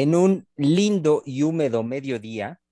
[0.00, 2.62] En un lindo y húmedo mediodía,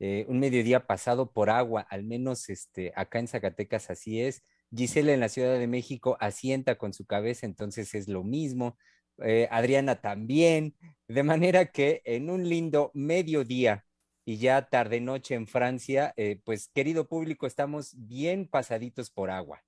[0.00, 4.42] eh, un mediodía pasado por agua, al menos este, acá en Zacatecas así es.
[4.74, 8.78] Gisela en la Ciudad de México asienta con su cabeza, entonces es lo mismo.
[9.22, 10.74] Eh, Adriana también,
[11.08, 13.84] de manera que en un lindo mediodía
[14.24, 19.62] y ya tarde noche en Francia, eh, pues querido público, estamos bien pasaditos por agua.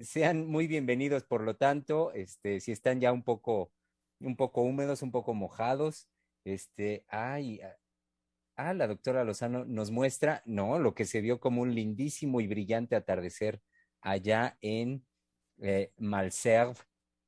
[0.00, 3.72] sean muy bienvenidos, por lo tanto, este, si están ya un poco
[4.20, 6.08] un poco húmedos, un poco mojados.
[6.44, 7.60] Este, ay,
[8.56, 12.46] ah, la doctora Lozano nos muestra, no, lo que se vio como un lindísimo y
[12.46, 13.62] brillante atardecer
[14.00, 15.04] allá en
[15.58, 16.74] eh, Malserve,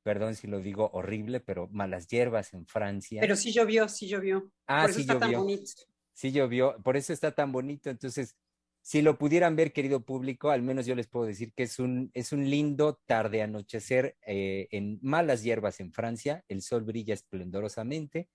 [0.03, 3.21] perdón si lo digo horrible, pero malas hierbas en Francia.
[3.21, 4.51] Pero sí llovió, sí llovió.
[4.67, 5.31] Ah, por eso sí está llovió.
[5.31, 5.73] tan bonito.
[6.15, 7.91] Sí llovió, por eso está tan bonito.
[7.91, 8.37] Entonces,
[8.83, 12.11] si lo pudieran ver, querido público, al menos yo les puedo decir que es un,
[12.15, 16.45] es un lindo tarde anochecer eh, en malas hierbas en Francia.
[16.49, 18.29] El sol brilla esplendorosamente.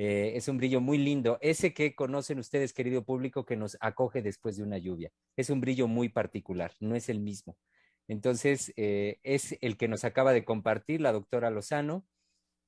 [0.00, 1.38] Eh, es un brillo muy lindo.
[1.40, 5.10] Ese que conocen ustedes, querido público, que nos acoge después de una lluvia.
[5.36, 7.58] Es un brillo muy particular, no es el mismo.
[8.06, 12.06] Entonces, eh, es el que nos acaba de compartir la doctora Lozano.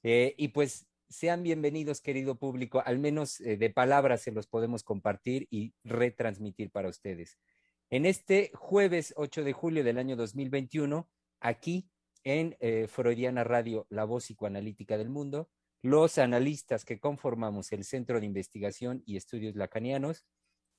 [0.03, 5.47] Eh, y pues sean bienvenidos, querido público, al menos de palabras se los podemos compartir
[5.51, 7.39] y retransmitir para ustedes.
[7.91, 11.09] En este jueves 8 de julio del año 2021,
[11.41, 11.89] aquí
[12.25, 12.57] en
[12.89, 15.49] Freudiana Radio, la voz psicoanalítica del mundo,
[15.83, 20.25] los analistas que conformamos el Centro de Investigación y Estudios Lacanianos,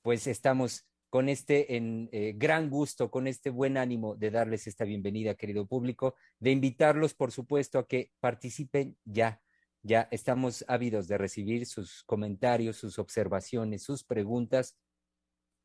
[0.02, 4.84] pues estamos con este en, eh, gran gusto, con este buen ánimo de darles esta
[4.84, 9.42] bienvenida, querido público, de invitarlos, por supuesto, a que participen ya
[9.82, 14.76] ya estamos ávidos de recibir sus comentarios, sus observaciones, sus preguntas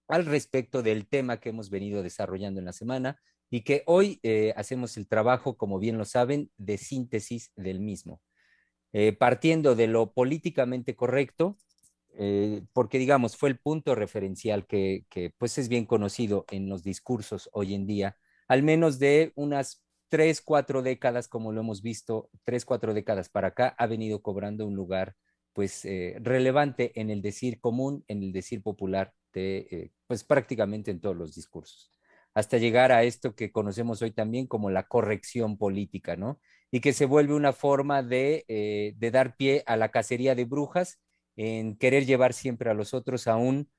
[0.08, 3.20] al respecto del tema que hemos venido desarrollando en la semana
[3.50, 8.22] y que hoy eh, hacemos el trabajo, como bien lo saben, de síntesis del mismo.
[9.00, 11.56] Eh, partiendo de lo políticamente correcto,
[12.16, 15.06] eh, porque digamos, fue el punto referencial que,
[15.38, 20.42] pues es bien conocido en los discursos hoy en día, al menos de unas tres,
[20.42, 24.74] cuatro décadas, como lo hemos visto, tres, cuatro décadas para acá, ha venido cobrando un
[24.74, 25.16] lugar
[25.54, 31.02] pues eh, relevante en el decir común, en el decir popular, de, pues prácticamente en
[31.02, 31.92] todos los discursos,
[32.34, 36.40] hasta llegar a esto que conocemos hoy también como la corrección política, ¿no?
[36.72, 40.46] Y que se vuelve una forma de, eh, de dar pie a la cacería de
[40.46, 41.00] brujas,
[41.38, 43.70] en querer llevar siempre a los otros a un,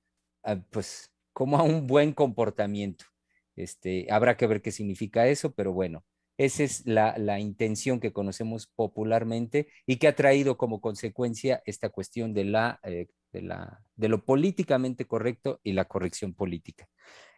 [0.71, 3.05] pues, como a un buen comportamiento.
[3.57, 6.05] Este, habrá que ver qué significa eso, pero bueno,
[6.39, 12.31] esa es la, intención que conocemos popularmente y que ha traído como consecuencia esta cuestión
[12.37, 16.89] eh, de, la, de lo políticamente correcto y la corrección política.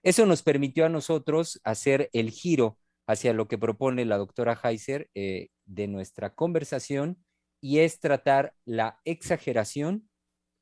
[0.03, 5.11] Eso nos permitió a nosotros hacer el giro hacia lo que propone la doctora Heiser
[5.15, 7.25] eh, de nuestra conversación
[7.61, 10.09] y es tratar la exageración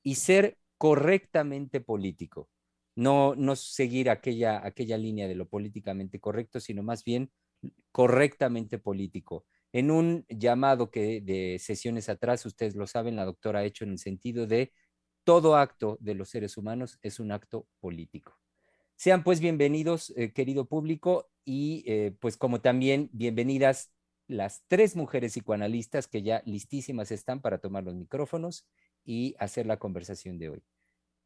[0.02, 2.48] y ser correctamente político.
[2.96, 7.30] No, no seguir aquella, aquella línea de lo políticamente correcto, sino más bien
[7.92, 9.44] correctamente político.
[9.72, 13.92] En un llamado que de sesiones atrás, ustedes lo saben, la doctora ha hecho en
[13.92, 14.72] el sentido de
[15.24, 18.38] todo acto de los seres humanos es un acto político.
[18.98, 23.92] Sean pues bienvenidos, eh, querido público, y eh, pues como también bienvenidas
[24.26, 28.66] las tres mujeres psicoanalistas que ya listísimas están para tomar los micrófonos
[29.04, 30.64] y hacer la conversación de hoy.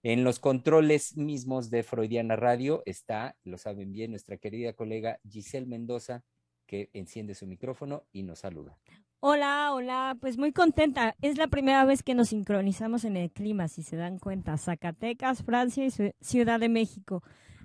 [0.03, 5.67] En los controles mismos de Freudiana Radio está, lo saben bien, nuestra querida colega Giselle
[5.67, 6.25] Mendoza,
[6.67, 8.79] que enciende su micrófono y nos saluda.
[9.21, 11.17] Hola, hola, pues muy contenta.
[11.23, 14.59] Es la primera vez que nos sincronizamos en el clima, si se dan cuenta.
[14.59, 15.91] Zacatecas, Francia y
[16.21, 17.23] Ciudad de México.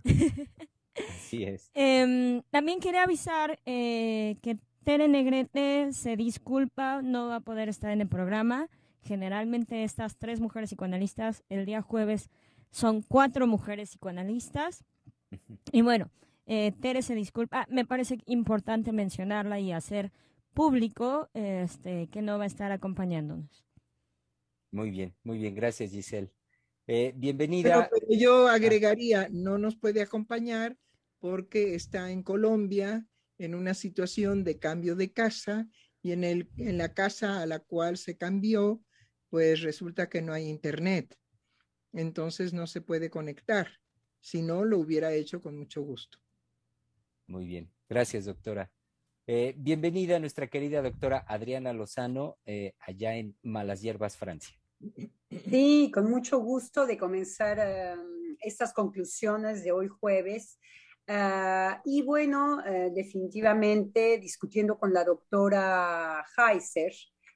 [1.09, 1.69] Así es.
[1.73, 7.91] eh, también quería avisar eh, que Tere Negrete se disculpa, no va a poder estar
[7.91, 8.69] en el programa.
[9.03, 12.29] Generalmente estas tres mujeres psicoanalistas, el día jueves
[12.71, 14.85] son cuatro mujeres psicoanalistas.
[15.71, 16.09] Y bueno,
[16.45, 17.67] eh, Tere se disculpa.
[17.69, 20.11] Me parece importante mencionarla y hacer
[20.53, 23.65] público este, que no va a estar acompañándonos.
[24.71, 25.53] Muy bien, muy bien.
[25.53, 26.31] Gracias, Giselle.
[26.87, 27.89] Eh, bienvenida.
[27.91, 30.77] Pero, yo agregaría, no nos puede acompañar
[31.19, 33.05] porque está en Colombia
[33.37, 35.67] en una situación de cambio de casa
[36.01, 38.81] y en, el, en la casa a la cual se cambió,
[39.29, 41.13] pues resulta que no hay internet.
[41.91, 43.67] Entonces no se puede conectar.
[44.21, 46.19] Si no, lo hubiera hecho con mucho gusto.
[47.27, 47.69] Muy bien.
[47.89, 48.71] Gracias, doctora.
[49.25, 54.57] Eh, bienvenida nuestra querida doctora Adriana Lozano, eh, allá en Malas Hierbas, Francia.
[55.29, 60.57] Sí, con mucho gusto de comenzar em, estas conclusiones de hoy jueves.
[61.07, 66.93] Ah, y bueno, eh, definitivamente discutiendo con la doctora Heiser,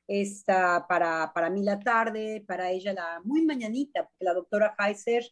[0.08, 5.24] esta para, para mí la tarde, para ella la muy mañanita, porque la doctora Heiser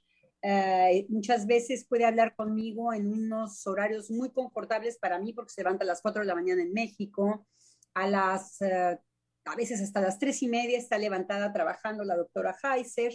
[0.41, 5.61] eh, muchas veces puede hablar conmigo en unos horarios muy confortables para mí, porque se
[5.61, 7.45] levanta a las 4 de la mañana en México,
[7.93, 8.97] a las eh,
[9.45, 13.13] a veces hasta las tres y media está levantada trabajando la doctora Heiser,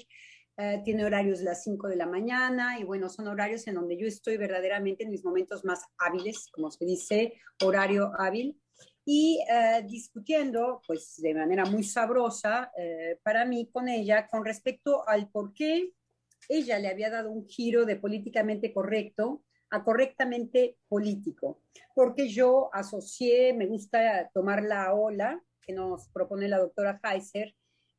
[0.56, 4.06] eh, tiene horarios las 5 de la mañana y bueno, son horarios en donde yo
[4.06, 7.34] estoy verdaderamente en mis momentos más hábiles, como se dice,
[7.64, 8.56] horario hábil,
[9.04, 15.06] y eh, discutiendo pues de manera muy sabrosa eh, para mí con ella con respecto
[15.08, 15.92] al por qué
[16.48, 21.62] ella le había dado un giro de políticamente correcto a correctamente político,
[21.94, 27.54] porque yo asocié, me gusta tomar la ola que nos propone la doctora Heiser,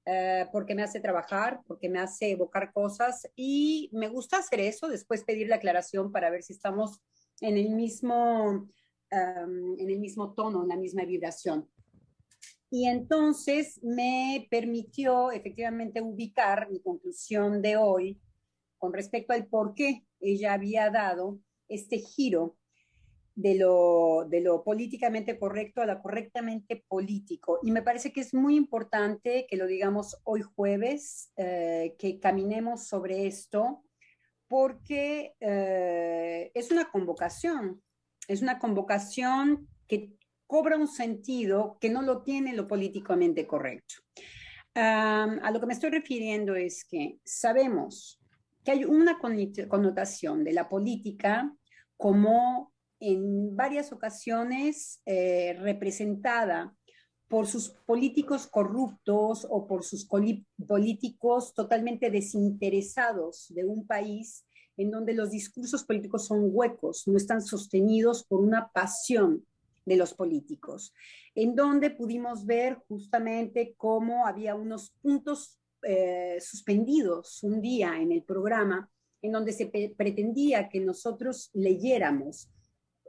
[0.05, 4.87] eh, porque me hace trabajar, porque me hace evocar cosas y me gusta hacer eso,
[4.87, 7.01] después pedir la aclaración para ver si estamos
[7.41, 8.69] en el mismo,
[9.09, 11.67] em, en el mismo tono, en la misma vibración.
[12.69, 18.19] Y entonces me permitió efectivamente ubicar mi conclusión de hoy
[18.77, 22.57] con respecto al por qué ella había dado este giro
[23.35, 27.59] de lo, de lo políticamente correcto a lo correctamente político.
[27.63, 32.87] Y me parece que es muy importante que lo digamos hoy jueves, eh, que caminemos
[32.87, 33.83] sobre esto,
[34.47, 37.81] porque eh, es una convocación,
[38.27, 40.13] es una convocación que
[40.47, 43.95] cobra un sentido que no lo tiene lo políticamente correcto.
[44.75, 48.19] a lo que me estoy refiriendo es que sabemos
[48.63, 51.55] que hay una connotación de la política
[51.97, 56.75] como en varias ocasiones eh, representada
[57.27, 60.07] por sus políticos corruptos o por sus
[60.67, 64.45] políticos totalmente desinteresados de un país
[64.77, 69.45] en donde los discursos políticos son huecos, no están sostenidos por una pasión
[69.85, 70.93] de los políticos,
[71.33, 78.23] en donde pudimos ver justamente cómo había unos puntos eh, suspendidos un día en el
[78.23, 78.89] programa
[79.21, 82.49] en donde se pretendía que nosotros leyéramos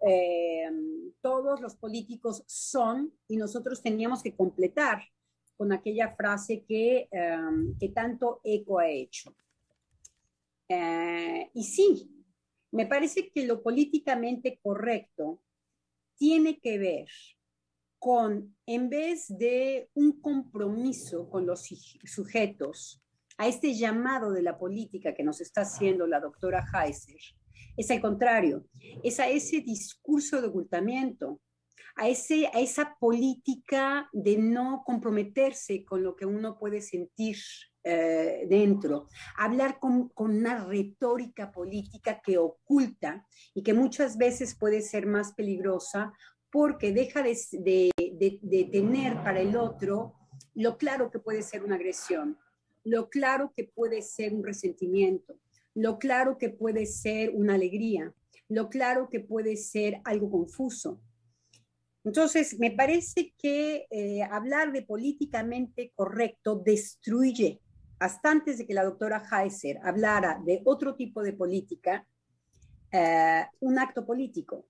[0.03, 0.71] eh,
[1.21, 5.03] todos los políticos son y nosotros teníamos que completar
[5.57, 9.35] con aquella frase que, eh, tanto eco ha hecho.
[10.69, 12.11] Eh, y sí,
[12.73, 15.41] me parece que lo políticamente correcto
[16.17, 17.09] tiene que ver
[17.99, 21.69] con, en vez de un compromiso con los
[22.05, 23.03] sujetos,
[23.39, 27.21] a este llamado de la política que nos está haciendo la doctora Heiser,
[27.77, 28.65] es al contrario,
[29.03, 31.41] es a ese discurso de ocultamiento,
[31.97, 37.37] a, esa política de no comprometerse con lo que uno puede sentir
[37.83, 45.07] eh, dentro, hablar con, una retórica política que oculta y que muchas veces puede ser
[45.07, 46.13] más peligrosa
[46.51, 50.15] porque deja de, de tener para el otro
[50.55, 52.39] lo claro que puede ser una agresión,
[52.85, 55.39] lo claro que puede ser un resentimiento,
[55.77, 58.13] lo claro que puede ser una alegría,
[58.49, 61.01] lo claro que puede ser algo confuso.
[62.03, 67.61] Entonces, me parece que eh, hablar de políticamente correcto destruye,
[67.99, 72.07] hasta antes de que la doctora Heiser hablara de otro tipo de política,
[72.91, 74.67] eh, un acto político,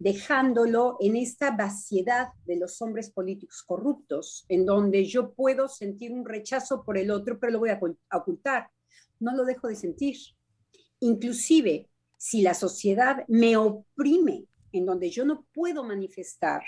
[0.00, 6.24] dejándolo en esta vaciedad de los hombres políticos corruptos, en donde yo puedo sentir un
[6.24, 7.78] rechazo por el otro, pero lo voy a
[8.12, 8.70] ocultar
[9.20, 10.16] no lo dejo de sentir.
[11.00, 16.62] Inclusive, si la sociedad me oprime en donde yo no puedo manifestar,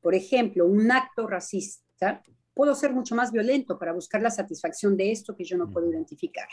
[0.00, 2.22] por ejemplo, un acto racista,
[2.54, 5.90] puedo ser mucho más violento para buscar la satisfacción de esto que yo no puedo
[5.90, 6.48] identificar.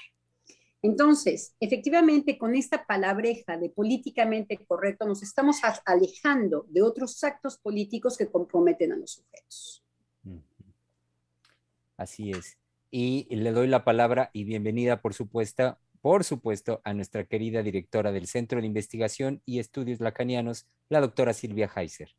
[0.81, 8.17] Entonces, efectivamente, con esta palabreja de políticamente correcto, nos estamos alejando de otros actos políticos
[8.17, 9.85] que comprometen a los sujetos.
[11.95, 12.57] Así es
[12.95, 18.11] y le doy la palabra y bienvenida, por supuesto, por supuesto, a nuestra querida directora
[18.11, 22.15] del Centro de Investigación y Estudios Lacanianos, la doctora Silvia Heiser.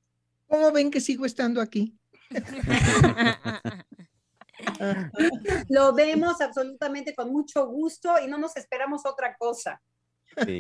[0.48, 1.96] ¿Cómo ven que sigo estando aquí?
[5.68, 9.80] Lo vemos absolutamente con mucho gusto y no nos esperamos otra cosa.
[10.44, 10.58] Sí.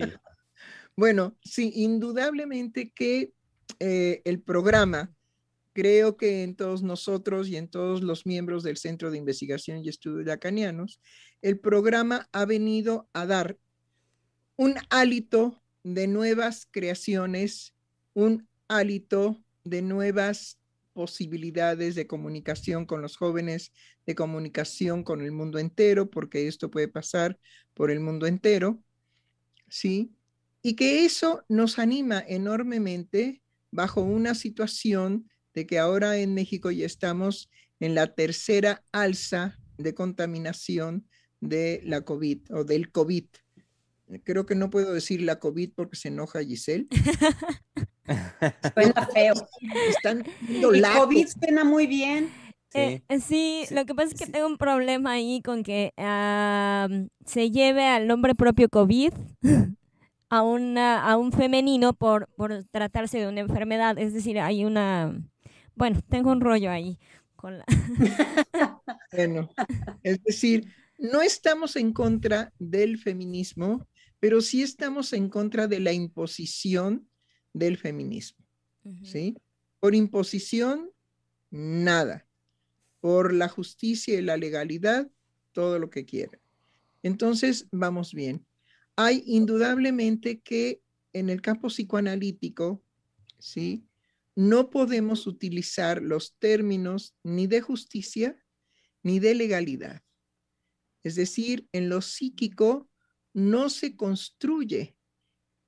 [0.96, 3.32] Bueno, sí, indudablemente que
[3.80, 5.12] eh, el programa,
[5.74, 9.88] creo que en todos nosotros y en todos los miembros del Centro de Investigación y
[9.88, 11.00] Estudios Lacanianos,
[11.42, 13.58] el programa ha venido a dar
[14.56, 17.74] un hálito de nuevas creaciones,
[18.14, 20.58] un hálito de nuevas
[20.92, 23.72] posibilidades de comunicación con los jóvenes,
[24.06, 27.36] de comunicación con el mundo entero, porque esto puede pasar
[27.74, 28.80] por el mundo entero,
[29.68, 30.14] ¿sí?
[30.62, 36.86] Y que eso nos anima enormemente bajo una situación de que ahora en México ya
[36.86, 41.08] estamos en la tercera alza de contaminación
[41.40, 43.24] de la COVID o del COVID.
[44.22, 46.86] Creo que no puedo decir la COVID porque se enoja Giselle.
[48.74, 49.34] Suena feo.
[49.88, 50.24] Están
[50.60, 52.30] COVID suena muy bien.
[52.74, 53.64] Eh, sí.
[53.70, 55.92] lo que pasa es que tengo un problema ahí con que
[57.24, 59.12] se lleve al nombre propio COVID
[60.28, 63.98] a, una, a un femenino por, por tratarse de una enfermedad.
[63.98, 65.22] Es decir, hay una...
[65.76, 66.98] Bueno, tengo un rollo ahí
[67.36, 67.64] con la...
[69.12, 69.50] bueno,
[70.02, 73.86] es decir, no estamos en contra del feminismo,
[74.20, 77.08] pero sí estamos en contra de la imposición
[77.52, 78.44] del feminismo.
[79.02, 79.36] ¿Sí?
[79.80, 80.90] Por imposición,
[81.50, 82.26] nada.
[83.00, 85.10] Por la justicia y la legalidad,
[85.52, 86.38] todo lo que quiera.
[87.02, 88.46] Entonces, vamos bien.
[88.96, 90.80] Hay indudablemente que
[91.12, 92.82] en el campo psicoanalítico,
[93.38, 93.84] ¿sí?
[94.36, 98.36] No podemos utilizar los términos ni de justicia
[99.02, 100.02] ni de legalidad.
[101.02, 102.90] Es decir, en lo psíquico
[103.32, 104.96] no se construye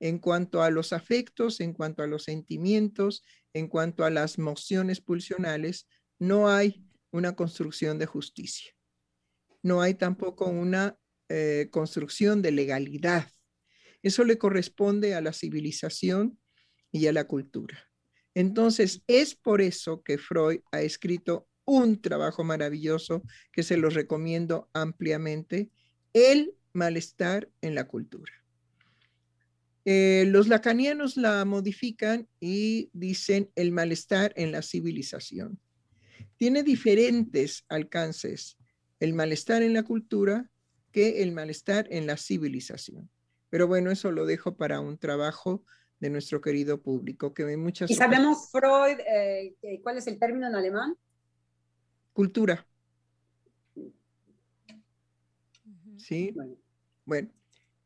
[0.01, 5.01] en cuanto a los afectos, en cuanto a los sentimientos, en cuanto a las mociones
[5.01, 5.87] pulsionales,
[6.19, 8.73] no hay una construcción de justicia.
[9.63, 13.31] No hay tampoco una eh, construcción de legalidad.
[14.03, 16.39] Eso le corresponde a la civilización
[16.93, 17.91] y a la cultura.
[18.37, 24.69] Entonces, es por eso que Freud ha escrito un trabajo maravilloso que se lo recomiendo
[24.75, 25.71] ampliamente,
[26.13, 28.33] El malestar en la cultura.
[29.87, 35.59] Eh, los lacanianos la modifican y dicen el malestar en la civilización.
[36.37, 38.59] Tiene diferentes alcances
[39.01, 40.51] el malestar en la cultura
[40.93, 43.09] que el malestar en la civilización.
[43.49, 45.65] Pero bueno, eso lo dejo para un trabajo
[45.99, 47.91] de nuestro querido público, que ve muchas...
[47.91, 50.97] ¿Y sabemos, Freud, eh, cuál es el término en alemán?
[52.13, 52.67] Cultura.
[55.97, 56.35] ¿Sí?
[57.05, 57.31] Bueno,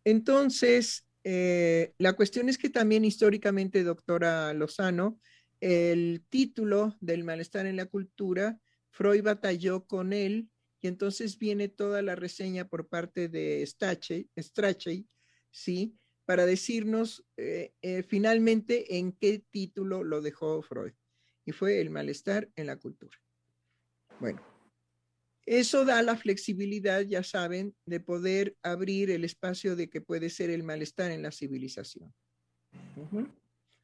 [0.04, 5.20] entonces, eh, la cuestión es que también históricamente, doctora Lozano,
[5.60, 8.58] el título del malestar en la cultura,
[8.90, 10.48] Freud batalló con él
[10.80, 15.06] y entonces viene toda la reseña por parte de Strachey,
[15.50, 15.96] ¿sí?
[16.30, 20.92] Para decirnos eh, eh, finalmente en qué título lo dejó Freud.
[21.44, 23.20] Y fue el malestar en la cultura.
[24.20, 24.40] Bueno,
[25.44, 30.50] eso da la flexibilidad, ya saben, de poder abrir el espacio de que puede ser
[30.50, 32.14] el malestar en la civilización.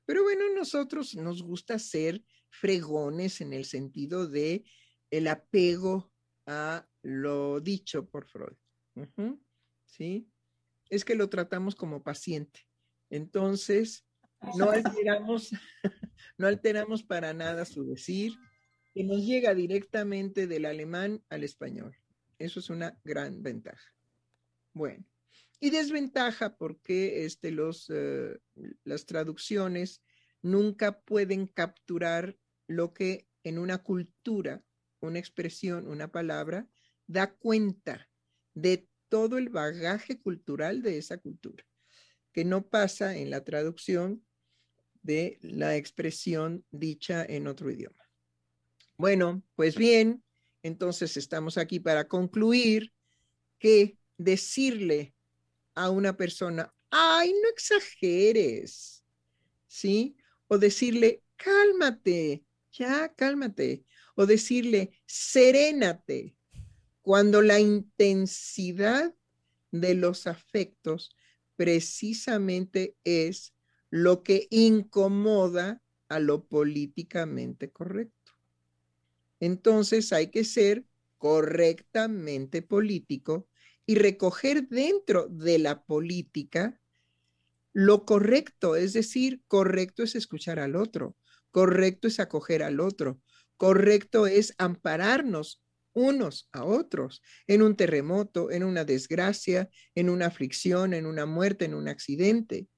[0.05, 4.63] Pero bueno, nosotros nos gusta ser fregones en el sentido de
[5.11, 6.13] el apego
[6.47, 8.57] a lo dicho por Freud.
[9.85, 10.31] ¿Sí?
[10.91, 12.67] Es que lo tratamos como paciente.
[13.11, 14.05] Entonces,
[14.57, 15.51] no alteramos,
[16.39, 18.35] no alteramos para nada su decir,
[18.95, 21.97] que nos llega directamente del alemán al español.
[22.39, 23.95] Eso es una gran ventaja.
[24.73, 25.05] Bueno,
[25.61, 28.39] y desventaja porque este, los, eh,
[28.85, 30.03] las traducciones
[30.43, 34.63] nunca pueden capturar lo que en una cultura,
[35.01, 36.69] una expresión, una palabra,
[37.07, 38.09] da cuenta
[38.55, 41.65] de todo el bagaje cultural de esa cultura,
[42.33, 44.25] que no pasa en la traducción
[45.03, 48.03] de la expresión dicha en otro idioma.
[48.97, 50.25] Bueno, pues bien,
[50.63, 52.93] entonces estamos aquí para concluir
[53.59, 55.15] que decirle
[55.75, 59.05] a una persona, ay, no exageres,
[59.67, 60.17] ¿sí?
[60.49, 63.85] O decirle, cálmate, ya, cálmate.
[64.15, 66.35] O decirle, serénate,
[67.07, 69.15] cuando la intensidad
[69.71, 71.15] de los afectos
[71.55, 73.55] precisamente es
[73.91, 78.33] lo que incomoda a lo políticamente correcto.
[79.39, 80.85] Entonces hay que ser
[81.17, 83.47] correctamente político
[83.87, 86.81] y recoger dentro de la política
[87.73, 91.17] lo correcto, es decir, correcto es escuchar al otro,
[91.53, 93.21] correcto es acoger al otro,
[93.57, 95.63] correcto es ampararnos
[95.97, 101.65] unos a otros, en un terremoto, en una desgracia, en una aflicción, en una muerte,
[101.65, 102.69] en un accidente.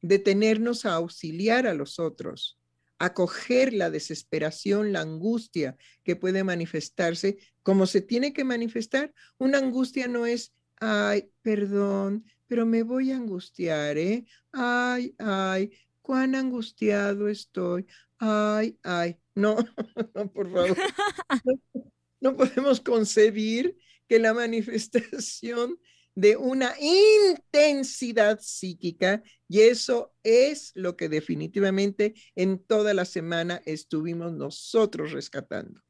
[0.00, 2.60] Detenernos a auxiliar a los otros,
[3.00, 9.12] acoger la desesperación, la angustia que puede manifestarse como se tiene que manifestar.
[9.38, 14.24] Una angustia no es, ay, perdón, pero me voy a angustiar, ¿eh?
[14.52, 17.86] Ay, ay, cuán angustiado estoy.
[18.18, 19.56] Ay, ay, no,
[20.14, 20.76] no, por favor.
[22.22, 23.76] No, podemos concebir
[24.08, 25.76] que la manifestación
[26.14, 34.32] de una intensidad psíquica, y eso es lo que definitivamente en toda la semana estuvimos
[34.32, 35.80] nosotros rescatando.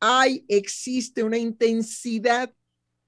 [0.00, 2.54] Hay, existe una intensidad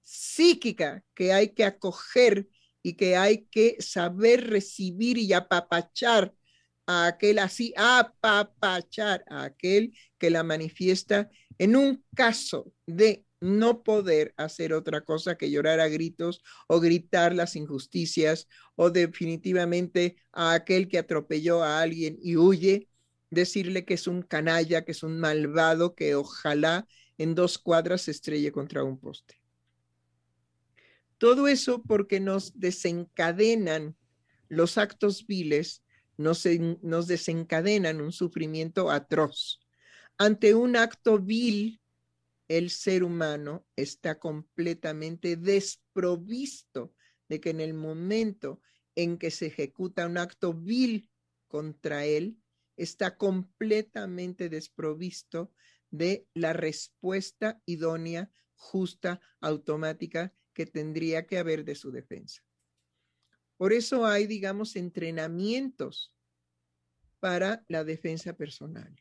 [0.03, 2.49] psíquica que hay que acoger
[2.83, 6.35] y que hay que saber recibir y apapachar
[6.87, 14.35] a aquel así, apapachar a aquel que la manifiesta en un caso de no poder
[14.37, 20.89] hacer otra cosa que llorar a gritos o gritar las injusticias o definitivamente a aquel
[20.89, 22.89] que atropelló a alguien y huye,
[23.31, 26.89] decirle que es un canalla, que es un malvado, que ojalá
[27.19, 29.41] en dos cuadras se estrelle contra un poste.
[31.19, 33.97] Todo eso porque nos desencadenan
[34.49, 35.83] los actos viles
[36.19, 36.45] nos,
[36.83, 39.61] nos desencadenan un sufrimiento atroz.
[40.21, 41.81] Ante un acto vil,
[42.49, 46.93] el ser humano está completamente desprovisto
[47.29, 48.61] de que en el momento
[48.97, 51.09] en que se ejecuta un acto vil
[51.47, 52.43] contra él,
[52.77, 55.53] está completamente desprovisto
[55.91, 62.43] de la respuesta idónea, justa, automática que tendría que haber de su defensa.
[63.57, 66.13] Por eso hay, digamos, entrenamientos
[67.21, 68.97] para la defensa personal,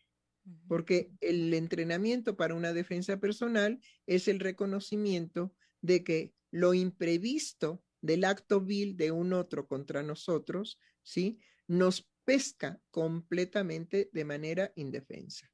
[0.68, 8.24] porque el entrenamiento para una defensa personal es el reconocimiento de que lo imprevisto del
[8.24, 11.40] acto vil de un otro contra nosotros, ¿sí?
[11.68, 15.52] Nos pesca completamente de manera indefensa.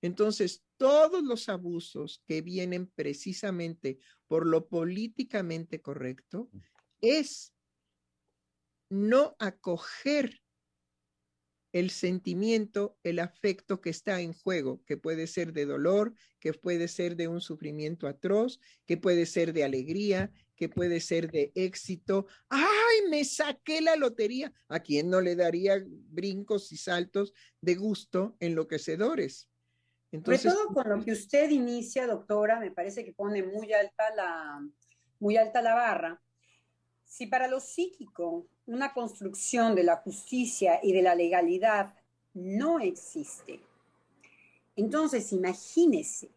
[0.00, 6.50] Entonces, todos los abusos que vienen precisamente por lo políticamente correcto
[7.00, 7.52] es
[8.90, 10.40] no acoger
[11.72, 16.88] el sentimiento, el afecto que está en juego, que puede ser de dolor, que puede
[16.88, 22.26] ser de un sufrimiento atroz, que puede ser de alegría, que puede ser de éxito.
[22.48, 24.52] ¡Ay, me saqué la lotería!
[24.68, 29.48] ¿A quién no le daría brincos y saltos de gusto enloquecedores?
[30.10, 34.14] Entonces, Sobre todo con lo que usted inicia, doctora, me parece que pone muy alta
[34.16, 34.60] la,
[35.20, 36.22] muy alta la barra,
[37.04, 41.94] si para lo psíquico una construcción de la justicia y de la legalidad
[42.34, 43.60] no existe,
[44.76, 46.30] entonces imagínese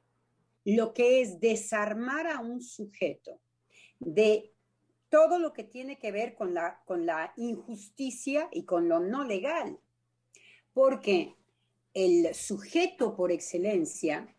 [0.65, 3.39] lo que es desarmar a un sujeto
[4.00, 4.52] de
[5.10, 9.24] todo lo que tiene que ver con la, con la injusticia y con lo no
[9.24, 9.78] legal.
[10.74, 11.36] Porque
[11.94, 14.34] el sujeto por excelencia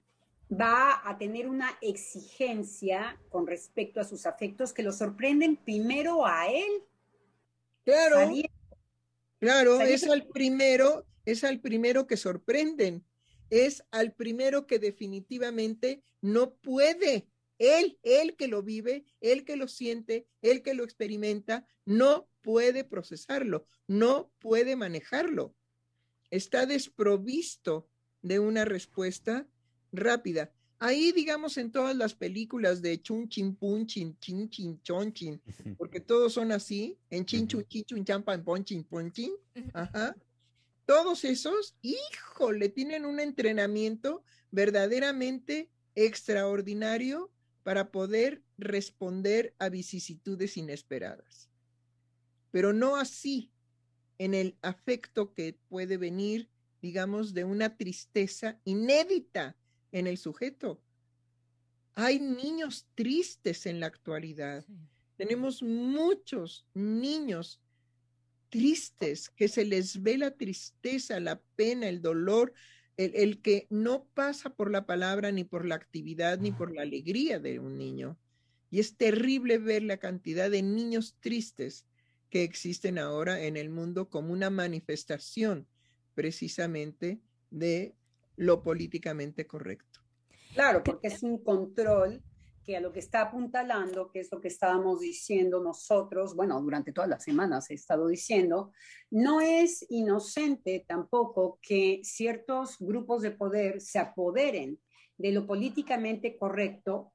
[0.51, 6.49] va a tener una exigencia con respecto a sus afectos que lo sorprenden primero a
[6.49, 6.83] él.
[7.85, 8.33] Claro,
[9.39, 13.05] claro, es al primero, es al primero que sorprenden,
[13.51, 17.27] es al primero que definitivamente no puede.
[17.59, 22.85] Él, él que lo vive, él que lo siente, él que lo experimenta, no puede
[22.85, 25.55] procesarlo, no puede manejarlo.
[26.31, 27.89] Está desprovisto
[28.23, 29.47] de una respuesta
[29.93, 30.53] rápida.
[30.85, 35.41] Ahí, digamos, en todas las películas de chun chin pun chin chin chin chon chin,
[35.79, 39.33] porque todos son así, en chin chun chin chun champan pon chin pon chin,
[39.75, 40.17] ajá.
[40.85, 47.31] Todos esos, híjole, tienen un entrenamiento verdaderamente extraordinario
[47.63, 51.49] para poder responder a vicisitudes inesperadas.
[52.51, 53.53] Pero no así
[54.19, 56.49] en el afecto que puede venir,
[56.81, 59.57] digamos, de una tristeza inédita
[59.93, 60.81] en el sujeto.
[61.95, 64.65] Hay niños tristes en la actualidad.
[65.17, 67.61] Tenemos muchos niños
[68.49, 72.53] tristes que se les ve la tristeza, la pena, el dolor,
[72.97, 76.83] el, el, que no pasa por la palabra, ni por la actividad, ni por la
[76.83, 78.19] alegría de un niño.
[78.71, 81.87] Y es terrible ver la cantidad de niños tristes
[82.31, 85.67] que existen ahora en el mundo como una manifestación
[86.15, 87.95] precisamente de
[88.37, 90.01] lo políticamente correcto.
[90.55, 92.23] Claro, porque es un control
[92.65, 96.93] que a lo que está apuntalando, que es lo que estábamos diciendo nosotros, bueno, durante
[96.93, 98.73] todas las semanas he estado diciendo,
[99.11, 104.79] no es inocente tampoco que ciertos grupos de poder se apoderen
[105.17, 107.13] de lo políticamente correcto,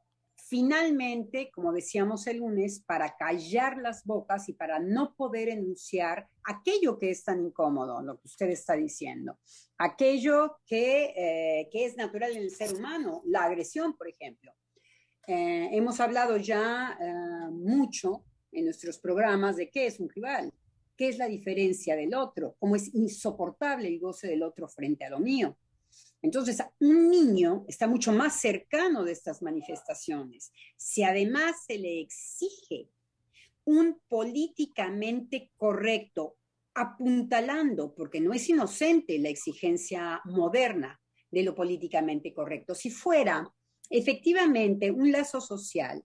[0.48, 6.98] finalmente, como decíamos el lunes, para callar las bocas y para no poder enunciar aquello
[6.98, 9.38] que es tan incómodo, lo que usted está diciendo,
[9.78, 14.54] aquello que, eh, que es natural en el ser humano, la agresión, por ejemplo.
[15.28, 20.54] Eh, hemos hablado ya eh, mucho en nuestros programas de qué es un rival,
[20.96, 25.10] qué es la diferencia del otro, cómo es insoportable el goce del otro frente a
[25.10, 25.58] lo mío.
[26.22, 30.52] Entonces, un niño está mucho más cercano de estas manifestaciones.
[30.76, 32.90] Si además se le exige
[33.66, 36.38] un políticamente correcto,
[36.74, 41.02] apuntalando, porque no es inocente la exigencia moderna
[41.32, 42.76] de lo políticamente correcto.
[42.76, 43.52] Si fuera
[43.90, 46.04] efectivamente un lazo social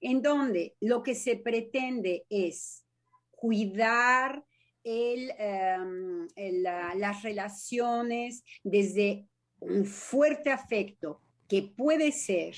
[0.00, 2.84] en donde lo que se pretende es
[3.30, 4.44] cuidar
[4.84, 9.28] em, las relaciones desde
[9.62, 12.54] un fuerte afecto que puede ser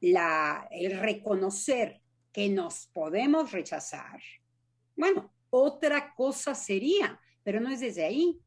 [0.00, 2.00] el reconocer
[2.32, 4.20] que nos podemos rechazar,
[4.96, 8.38] bueno, otra cosa sería, pero no es desde ahí.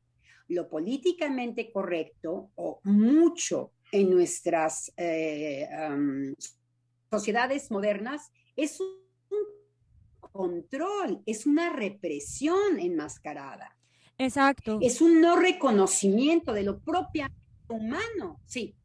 [0.49, 5.67] Lo políticamente correcto o mucho en nuestras eh,
[7.09, 9.01] sociedades modernas es un
[10.19, 13.77] control, es una represión enmascarada.
[14.17, 14.77] Exacto.
[14.81, 17.27] Es un no reconocimiento de lo propio
[17.71, 18.75] humano, sí.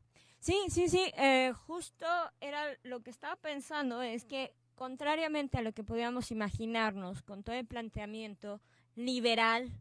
[0.40, 2.06] Sí, sí, sí, eh, justo
[2.40, 7.56] era lo que estaba pensando, es que contrariamente a lo que podíamos imaginarnos con todo
[7.56, 8.60] el planteamiento
[8.94, 9.72] liberal,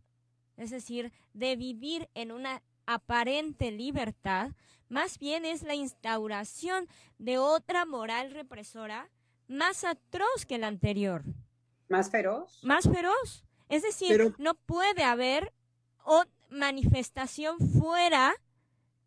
[0.58, 4.52] es decir, de vivir en una aparente libertad,
[4.90, 6.88] más bien es la instauración
[7.18, 9.10] de otra moral represora
[9.48, 11.24] más atroz que la anterior.
[11.90, 12.64] ¿Más feroz?
[12.64, 13.46] Más feroz.
[13.70, 15.54] Es decir, no puede haber
[16.50, 18.36] manifestación fuera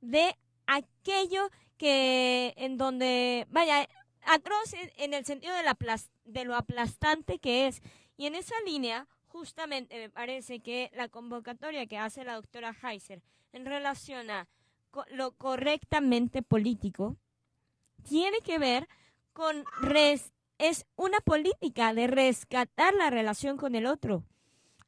[0.01, 3.89] de aquello que en donde, vaya,
[4.23, 5.77] atroz en el sentido de, la,
[6.25, 7.83] de lo aplastante que es.
[8.17, 13.23] Y en esa línea, justamente me parece que la convocatoria que hace la doctora Heiser
[13.53, 14.49] en relación a
[15.11, 17.17] lo correctamente político
[18.03, 18.89] tiene que ver
[19.33, 19.65] con
[20.59, 24.25] es una política de rescatar la relación con el otro.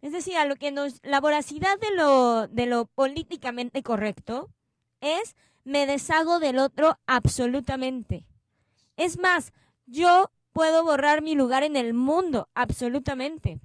[0.02, 4.50] Es decir, a lo que nos la voracidad de lo de lo políticamente correcto
[5.00, 8.26] es me deshago del otro absolutamente.
[8.96, 9.52] Es más,
[9.86, 13.60] yo puedo borrar mi lugar en el mundo absolutamente.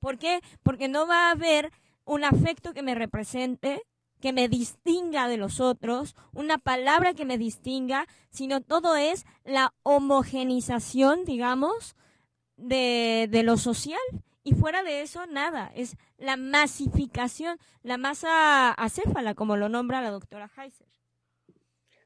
[0.00, 0.40] ¿Por qué?
[0.62, 1.72] Porque no va a haber
[2.04, 3.82] un afecto que me represente,
[4.20, 9.74] que me distinga de los otros, una palabra que me distinga, sino todo es la
[9.82, 11.96] homogenización, digamos,
[12.56, 14.00] de, de lo social.
[14.44, 20.10] Y fuera de eso, nada, es la masificación, la masa acéfala, como lo nombra la
[20.10, 20.88] doctora Heiser.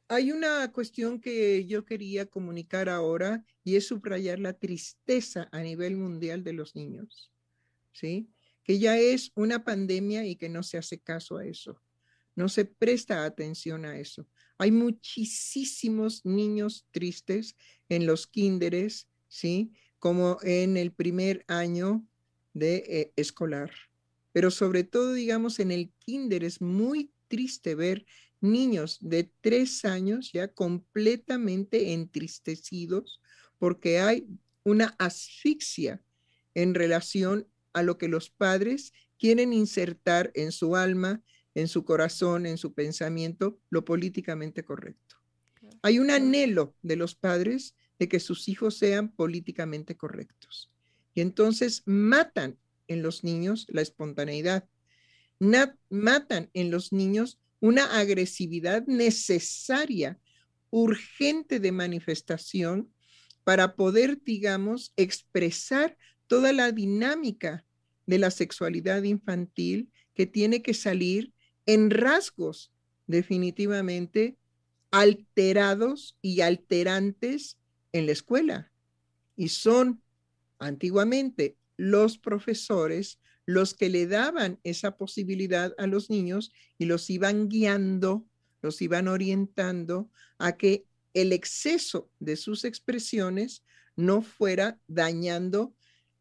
[0.08, 5.96] Hay una cuestión que yo quería comunicar ahora y es subrayar la tristeza a nivel
[5.96, 7.32] mundial de los niños,
[7.92, 8.28] ¿sí?
[8.62, 11.80] Que ya es una pandemia y que no se hace caso a eso,
[12.36, 14.28] no se presta atención a eso.
[14.58, 17.56] Hay muchísimos niños tristes
[17.88, 19.72] en los kinderes, ¿sí?
[19.98, 22.06] Como en el primer año
[22.56, 23.70] de eh, escolar.
[24.32, 28.06] Pero sobre todo, digamos, en el kinder es muy triste ver
[28.40, 33.20] niños de tres años ya completamente entristecidos
[33.58, 34.26] porque hay
[34.64, 36.02] una asfixia
[36.54, 41.22] en relación a lo que los padres quieren insertar en su alma,
[41.54, 45.16] en su corazón, en su pensamiento, lo políticamente correcto.
[45.82, 50.70] Hay un anhelo de los padres de que sus hijos sean políticamente correctos.
[51.16, 54.68] Y entonces matan en los niños la espontaneidad,
[55.88, 60.20] matan en los niños una agresividad necesaria,
[60.68, 62.92] urgente de manifestación
[63.44, 67.64] para poder, digamos, expresar toda la dinámica
[68.04, 71.32] de la sexualidad infantil que tiene que salir
[71.64, 72.72] en rasgos
[73.06, 74.36] definitivamente
[74.90, 77.56] alterados y alterantes
[77.92, 78.70] en la escuela.
[79.34, 80.02] Y son
[80.58, 87.48] antiguamente los profesores los que le daban esa posibilidad a los niños y los iban
[87.48, 88.26] guiando,
[88.60, 93.62] los iban orientando a que el exceso de sus expresiones
[93.94, 95.74] no fuera dañando,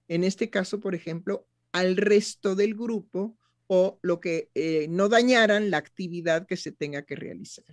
[0.07, 5.71] en este caso, por ejemplo, al resto del grupo o lo que eh, no dañaran
[5.71, 7.65] la actividad que se tenga que realizar.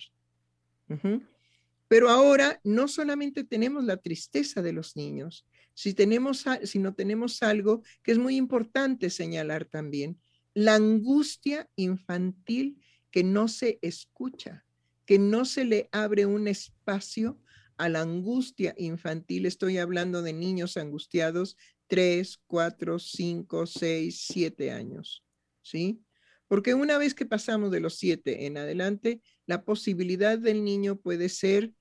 [1.89, 7.43] Pero ahora no solamente tenemos la tristeza de los niños, si, tenemos, si no tenemos
[7.43, 10.21] algo que es muy importante señalar también,
[10.55, 12.81] la angustia infantil
[13.11, 14.65] que no se escucha,
[15.07, 17.41] que no se le abre un espacio
[17.77, 19.47] a la angustia infantil.
[19.47, 21.57] Estoy hablando de niños angustiados,
[21.89, 25.25] 3, 4, 5, 6, 7 años.
[25.63, 26.03] ¿Sí?
[26.49, 31.29] Porque una vez que pasamos de los 7 en adelante, la posibilidad del niño puede
[31.29, 31.73] ser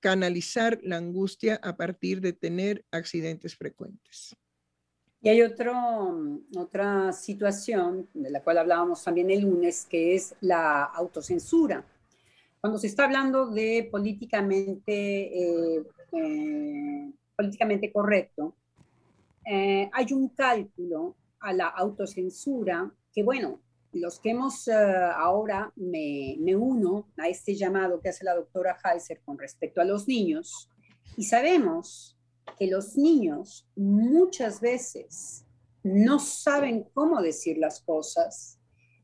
[0.00, 4.36] canalizar la angustia a partir de tener accidentes frecuentes.
[5.20, 5.74] Y hay otro,
[6.56, 11.84] otra situación de la cual hablábamos también el lunes, que es la autocensura.
[12.60, 15.82] Cuando se está hablando de políticamente, eh,
[16.12, 18.54] eh, políticamente correcto,
[19.44, 23.60] eh, hay un cálculo a la autocensura que, bueno,
[23.92, 29.20] los que hemos ahora me, me, uno a este llamado que hace la doctora Heiser
[29.24, 30.68] con respecto a los niños
[31.16, 32.18] y sabemos
[32.58, 35.44] que los niños muchas veces
[35.82, 38.58] no saben cómo decir las cosas,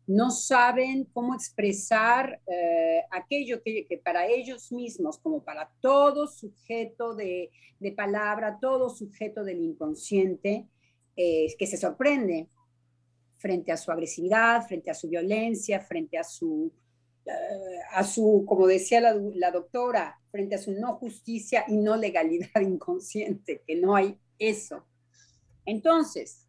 [0.06, 7.50] no saben cómo expresar eh, aquello que, para ellos mismos, como para todo sujeto de,
[7.96, 10.66] palabra, todo sujeto del inconsciente,
[11.16, 12.48] eh, que se sorprende
[13.44, 16.72] frente a su agresividad, frente a su violencia, frente a su,
[17.26, 17.30] eh,
[17.92, 22.48] a su como decía la, la doctora, frente a su no justicia y no legalidad
[22.62, 24.86] inconsciente, que no hay eso.
[25.66, 26.48] Entonces,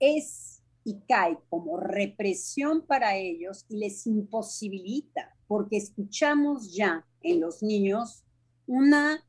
[0.00, 7.62] es y cae como represión para ellos y les imposibilita, porque escuchamos ya en los
[7.62, 8.24] niños
[8.66, 9.24] una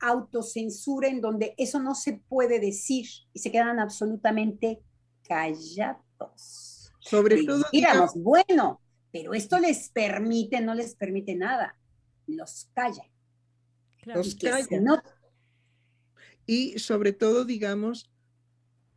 [0.00, 4.80] autocensura en donde eso no se puede decir y se quedan absolutamente
[5.28, 6.92] callados.
[6.98, 7.64] Sobre todo.
[7.72, 8.80] Digamos, bueno,
[9.12, 11.78] pero esto les permite, no les permite nada
[12.28, 13.04] los calla.
[14.04, 15.02] Los calla.
[16.46, 18.10] Y sobre todo, digamos,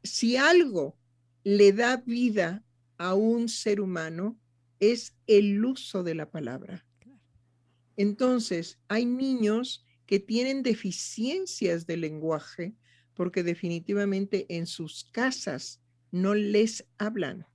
[0.03, 0.97] si algo
[1.43, 2.63] le da vida
[2.97, 4.39] a un ser humano,
[4.79, 6.85] es el uso de la palabra.
[7.97, 12.75] Entonces, hay niños que tienen deficiencias de lenguaje
[13.13, 15.80] porque definitivamente en sus casas
[16.11, 17.47] no les hablan,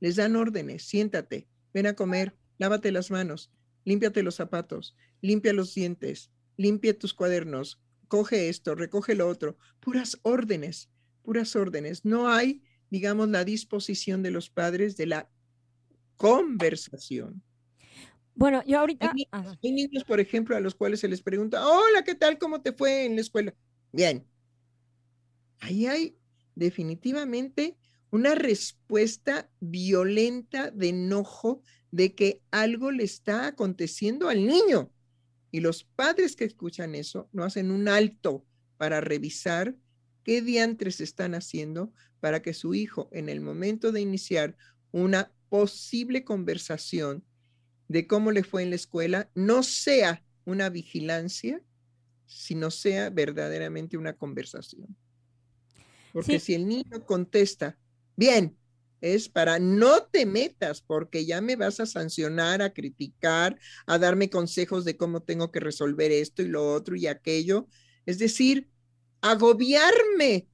[0.00, 3.50] les dan órdenes, siéntate, ven a comer, lávate las manos,
[3.84, 10.18] límpiate los zapatos, limpia los dientes, limpia tus cuadernos, coge esto, recoge lo otro, puras
[10.22, 10.90] órdenes,
[11.22, 12.04] puras órdenes.
[12.04, 15.30] No hay, digamos, la disposición de los padres de la
[16.16, 17.42] conversación.
[18.34, 19.12] Bueno, yo ahorita...
[19.30, 22.38] Hay niños, por ejemplo, a los cuales se les pregunta, hola, ¿qué tal?
[22.38, 23.54] ¿Cómo te fue en la escuela?
[23.92, 24.26] Bien.
[25.60, 26.16] Ahí hay
[26.54, 27.78] definitivamente
[28.12, 34.92] una respuesta violenta de enojo de que algo le está aconteciendo al niño.
[35.50, 38.44] Y los padres que escuchan eso no hacen un alto
[38.76, 39.74] para revisar
[40.24, 44.56] qué diantres están haciendo para que su hijo, en el momento de iniciar
[44.92, 47.24] una posible conversación
[47.88, 51.62] de cómo le fue en la escuela, no sea una vigilancia,
[52.26, 54.96] sino sea verdaderamente una conversación.
[56.12, 57.78] Porque si el niño contesta,
[58.22, 58.56] bien,
[59.00, 64.30] es para no te metas porque ya me vas a sancionar, a criticar, a darme
[64.30, 67.66] consejos de cómo tengo que resolver esto y lo otro y aquello.
[68.06, 68.70] Es decir,
[69.22, 70.46] agobiarme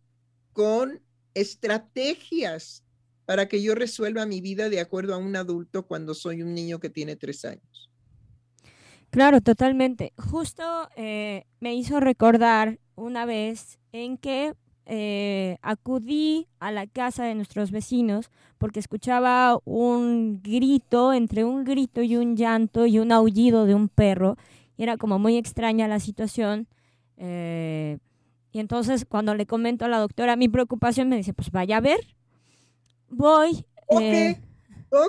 [0.55, 1.03] con
[1.35, 2.85] estrategias
[3.27, 6.81] para que yo resuelva mi vida de acuerdo a un adulto cuando soy un niño
[6.81, 7.91] que tiene tres años.
[9.11, 10.15] Claro, totalmente.
[10.17, 14.55] Justo eh, me hizo recordar una vez en que
[14.91, 22.01] eh, acudí a la casa de nuestros vecinos porque escuchaba un grito, entre un grito
[22.01, 24.39] y un llanto y un aullido de un perro.
[24.79, 26.69] Y era como muy extraña la situación.
[27.19, 27.99] Eh,
[28.51, 31.81] y entonces cuando le comento a la doctora mi preocupación, me dice, pues vaya a
[31.81, 32.01] ver.
[33.11, 33.67] Voy.
[33.89, 34.41] O eh,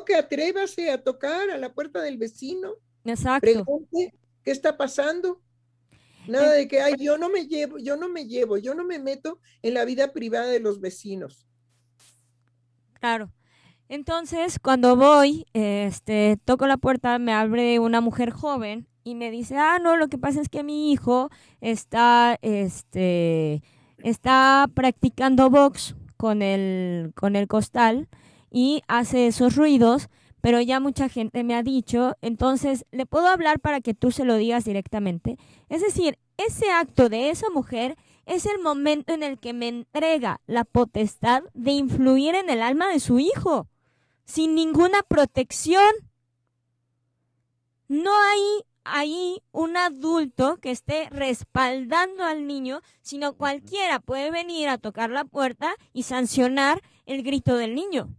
[0.05, 2.73] que, atrévase a tocar a la puerta del vecino.
[3.05, 3.39] Exacto.
[3.39, 4.13] Pregunte
[4.43, 5.39] qué está pasando.
[6.27, 8.99] Nada de que, ay, yo no me llevo, yo no me llevo, yo no me
[8.99, 11.47] meto en la vida privada de los vecinos.
[12.93, 13.31] Claro.
[13.87, 19.57] Entonces, cuando voy, este, toco la puerta, me abre una mujer joven y me dice,
[19.57, 21.29] ah, no, lo que pasa es que mi hijo
[21.59, 23.63] está, este,
[23.97, 28.07] está practicando box con el, con el costal
[28.51, 30.09] y hace esos ruidos
[30.41, 34.25] pero ya mucha gente me ha dicho, entonces, ¿le puedo hablar para que tú se
[34.25, 35.37] lo digas directamente?
[35.69, 40.39] Es decir, ese acto de esa mujer es el momento en el que me entrega
[40.45, 43.67] la potestad de influir en el alma de su hijo,
[44.25, 45.91] sin ninguna protección.
[47.87, 54.77] No hay ahí un adulto que esté respaldando al niño, sino cualquiera puede venir a
[54.77, 58.15] tocar la puerta y sancionar el grito del niño.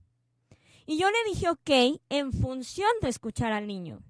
[0.90, 4.02] Y yo le dije, ok, en función de escuchar al niño.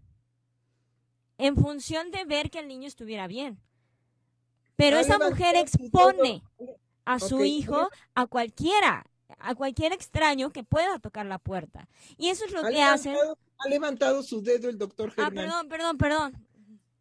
[1.36, 3.58] en función de ver que el niño estuviera bien.
[4.76, 6.42] Pero esa mujer expone
[7.04, 9.04] a su hijo a cualquiera,
[9.38, 11.86] a cualquier extraño que pueda tocar la puerta.
[12.18, 13.14] Y eso es lo que hacen.
[13.58, 15.34] ha levantado su dedo el doctor Ah, Germán.
[15.34, 16.46] perdón, perdón, perdón.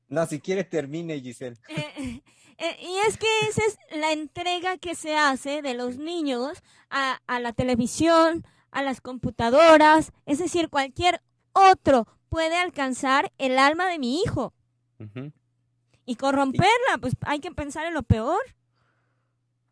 [0.10, 1.58] No, si quiere termine, Giselle.
[2.62, 6.62] Eh, eh, y es que esa es la entrega que se hace de los niños
[6.90, 11.22] a, a la televisión, a las computadoras, es decir, cualquier
[11.54, 14.54] otro puede alcanzar el alma de mi hijo
[16.06, 18.40] y corromperla, pues hay que pensar en lo peor.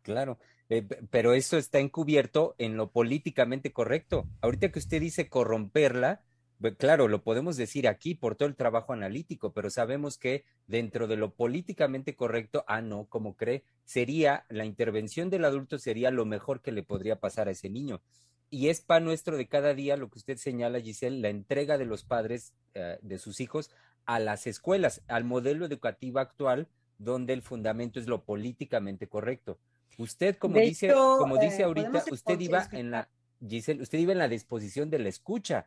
[0.02, 0.38] claro.
[0.70, 4.28] Eh, pe- pero eso está encubierto en lo políticamente correcto.
[4.42, 6.20] Ahorita que usted dice corromperla,
[6.60, 11.06] pues, claro, lo podemos decir aquí por todo el trabajo analítico, pero sabemos que dentro
[11.06, 16.26] de lo políticamente correcto, ah, no, como cree, sería la intervención del adulto sería lo
[16.26, 18.02] mejor que le podría pasar a ese niño.
[18.50, 21.84] Y es pan nuestro de cada día lo que usted señala, Giselle, la entrega de
[21.84, 23.70] los padres eh, de sus hijos
[24.06, 26.66] a las escuelas, al modelo educativo actual,
[26.98, 29.58] donde el fundamento es lo políticamente correcto.
[29.98, 33.08] Usted, como De dice, hecho, como dice eh, ahorita, usted iba en la,
[33.46, 35.66] Giselle, usted iba en la disposición de la escucha.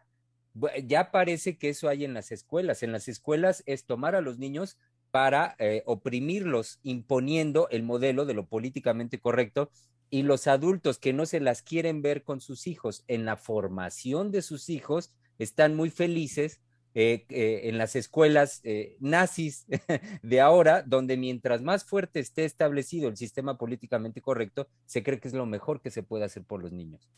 [0.86, 2.84] Ya parece que eso hay en las escuelas.
[2.84, 4.78] En las escuelas es tomar a los niños
[5.12, 9.70] para eh, oprimirlos, imponiendo el modelo de lo políticamente correcto
[10.12, 14.30] y los adultos que no se las quieren ver con sus hijos en la formación
[14.30, 16.62] de sus hijos están muy felices
[16.94, 19.66] eh, eh, en las escuelas eh, nazis
[20.22, 25.30] de ahora, donde mientras más fuerte esté establecido el sistema políticamente correcto, se cree que
[25.30, 27.10] es lo mejor que se puede hacer por los niños.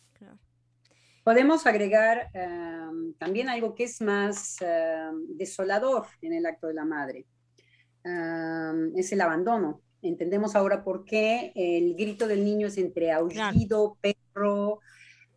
[1.23, 6.85] Podemos agregar um, también algo que es más um, desolador en el acto de la
[6.85, 7.25] madre.
[8.05, 9.81] Um, es el abandono.
[10.03, 14.79] Entendemos ahora por qué el grito del niño es entre aullido, perro.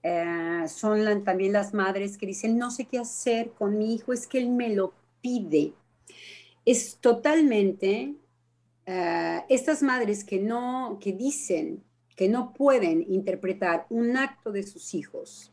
[0.02, 4.12] Uh, son la, también las madres que dicen, no sé qué hacer con mi hijo,
[4.12, 5.72] es que él me lo pide.
[6.64, 8.14] Es totalmente
[8.86, 11.82] uh, estas madres que no, que dicen
[12.16, 15.52] que no pueden interpretar un acto de sus hijos,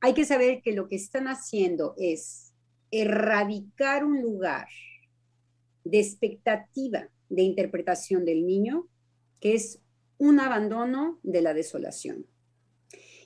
[0.00, 2.52] hay que saber que lo que están haciendo es
[2.90, 4.66] erradicar un lugar
[5.84, 8.88] de expectativa de interpretación del niño,
[9.40, 9.80] que es
[10.18, 12.26] un abandono de la desolación.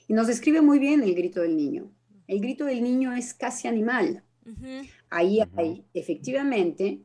[0.07, 1.91] Y nos describe muy bien el grito del niño.
[2.25, 4.23] El grito del niño es casi animal.
[4.45, 4.89] Uh -huh.
[5.09, 7.01] Ahí hay efectivamente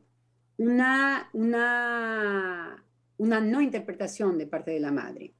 [0.57, 2.85] una, una,
[3.17, 5.33] una no interpretación de parte de la madre.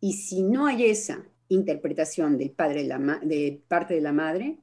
[0.00, 4.58] Y si no hay esa interpretación del padre de, la de parte de la madre,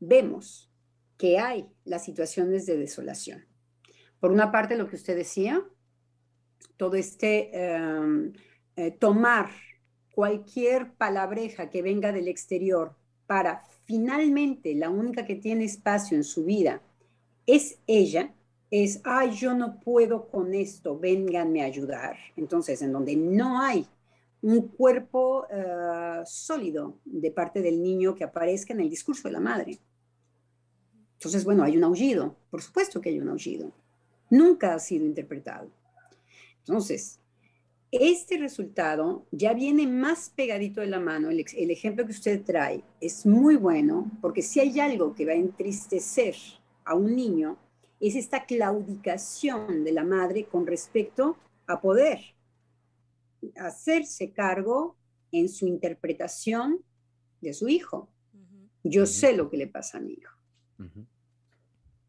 [0.00, 0.70] vemos
[1.18, 3.44] que hay las situaciones de desolación.
[4.18, 5.62] Por una parte, lo que usted decía,
[6.76, 8.32] todo este um,
[8.76, 9.50] eh, tomar
[10.12, 12.94] cualquier palabreja que venga del exterior
[13.26, 16.80] para finalmente la única que tiene espacio en su vida
[17.46, 18.34] es ella,
[18.70, 22.16] es, ay, yo no puedo con esto, vénganme a ayudar.
[22.36, 23.86] Entonces, en donde no hay
[24.42, 29.40] un cuerpo uh, sólido de parte del niño que aparezca en el discurso de la
[29.40, 29.78] madre.
[31.14, 33.72] Entonces, bueno, hay un aullido, por supuesto que hay un aullido.
[34.30, 35.70] Nunca ha sido interpretado.
[36.66, 37.20] Entonces,
[37.90, 41.30] este resultado ya viene más pegadito de la mano.
[41.30, 45.32] El, el, ejemplo que usted trae es muy bueno, porque si hay algo que va
[45.32, 46.34] a entristecer
[46.84, 47.56] a un niño,
[48.00, 52.20] es esta claudicación de la madre con respecto a poder
[53.56, 54.96] hacerse cargo
[55.30, 56.80] en su interpretación
[57.40, 58.08] de su hijo.
[58.32, 58.68] Uh -huh.
[58.84, 59.08] Yo uh -huh.
[59.08, 60.34] sé lo que le pasa a mi hijo.
[60.78, 61.06] Uh -huh.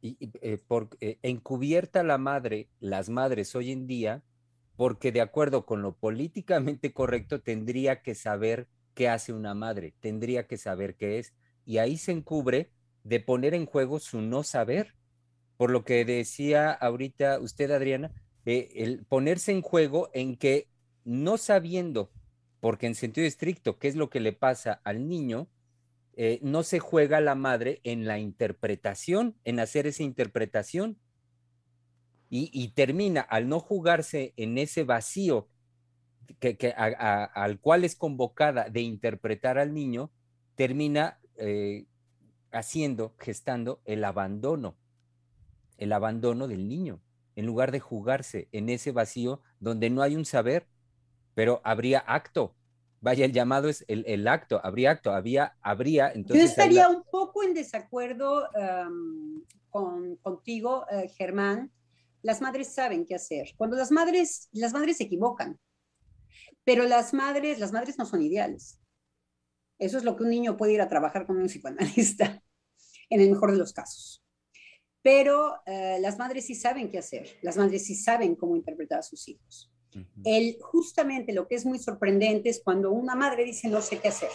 [0.02, 4.24] Y eh, por, eh, encubierta la madre, las madres hoy en día,
[4.76, 10.48] porque de acuerdo con lo políticamente correcto tendría que saber qué hace una madre, tendría
[10.48, 11.34] que saber qué es,
[11.66, 12.72] y ahí se encubre
[13.04, 14.96] de poner en juego su no saber.
[15.58, 18.12] Por lo que decía ahorita usted, Adriana,
[18.45, 20.68] eh, el ponerse en juego en que
[21.04, 22.12] no sabiendo,
[22.60, 25.47] porque en sentido estricto, qué es lo que le pasa al niño,
[26.18, 30.97] eh, no se juega la madre en la interpretación, en hacer esa interpretación.
[32.30, 35.47] Y, y termina al no jugarse en ese vacío
[36.39, 40.11] que, que a, a, al cual es convocada de interpretar al niño,
[40.55, 41.86] termina eh,
[42.51, 44.76] haciendo, gestando el abandono,
[45.78, 46.99] el abandono del niño,
[47.36, 50.67] en lugar de jugarse en ese vacío donde no hay un saber,
[51.36, 52.55] pero habría acto.
[53.01, 56.11] Vaya, el llamado es el, el acto, habría acto, había, habría.
[56.11, 61.71] Entonces, Yo estaría un poco en desacuerdo um, con, contigo, uh, Germán.
[62.26, 63.53] Las madres saben qué hacer.
[63.55, 65.59] Cuando las madres, las madres se equivocan,
[66.63, 68.82] pero las madres, las madres no son ideales.
[69.78, 72.41] Eso es lo que un niño puede ir a trabajar con un psicoanalista,
[73.11, 74.26] en el mejor de los casos.
[75.03, 79.03] pero eh, las madres sí saben qué hacer, las madres sí saben cómo interpretar a
[79.03, 79.71] sus hijos.
[80.23, 84.07] El, justamente lo que es muy sorprendente es cuando una madre dice no sé qué
[84.07, 84.32] hacer.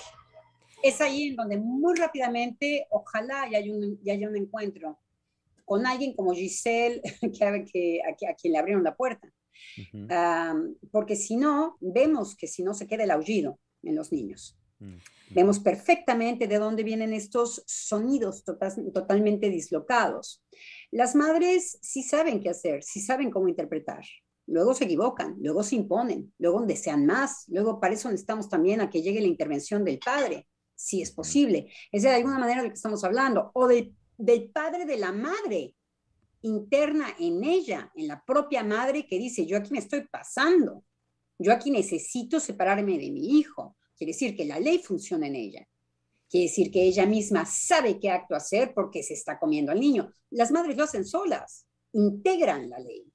[0.81, 5.01] Es ahí en donde muy rápidamente, ojalá y haya un, haya un encuentro
[5.71, 9.33] con alguien como Giselle, que, que, a, quien le abrieron la puerta.
[10.91, 14.59] porque si no, vemos que si no se queda el aullido en los niños.
[15.31, 20.43] Vemos perfectamente de dónde vienen estos sonidos totalmente dislocados.
[20.91, 24.03] Las madres sí saben qué hacer, sí saben cómo interpretar.
[24.49, 28.91] Luego se equivocan, luego se imponen, luego desean más, luego para eso necesitamos también a
[28.91, 31.71] que llegue la intervención del padre, si es posible.
[31.93, 35.13] Es de alguna manera de lo que estamos hablando, o del, del padre de la
[35.13, 35.75] madre,
[36.43, 40.85] interna en ella, en la propia madre que dice, yo aquí me estoy pasando,
[41.39, 43.77] yo aquí necesito separarme de mi hijo.
[43.97, 45.67] Quiere decir que la ley funciona en ella.
[46.29, 50.13] Quiere decir que ella misma sabe qué acto hacer porque se está comiendo al niño.
[50.31, 53.11] Las madres lo hacen solas, integran la ley.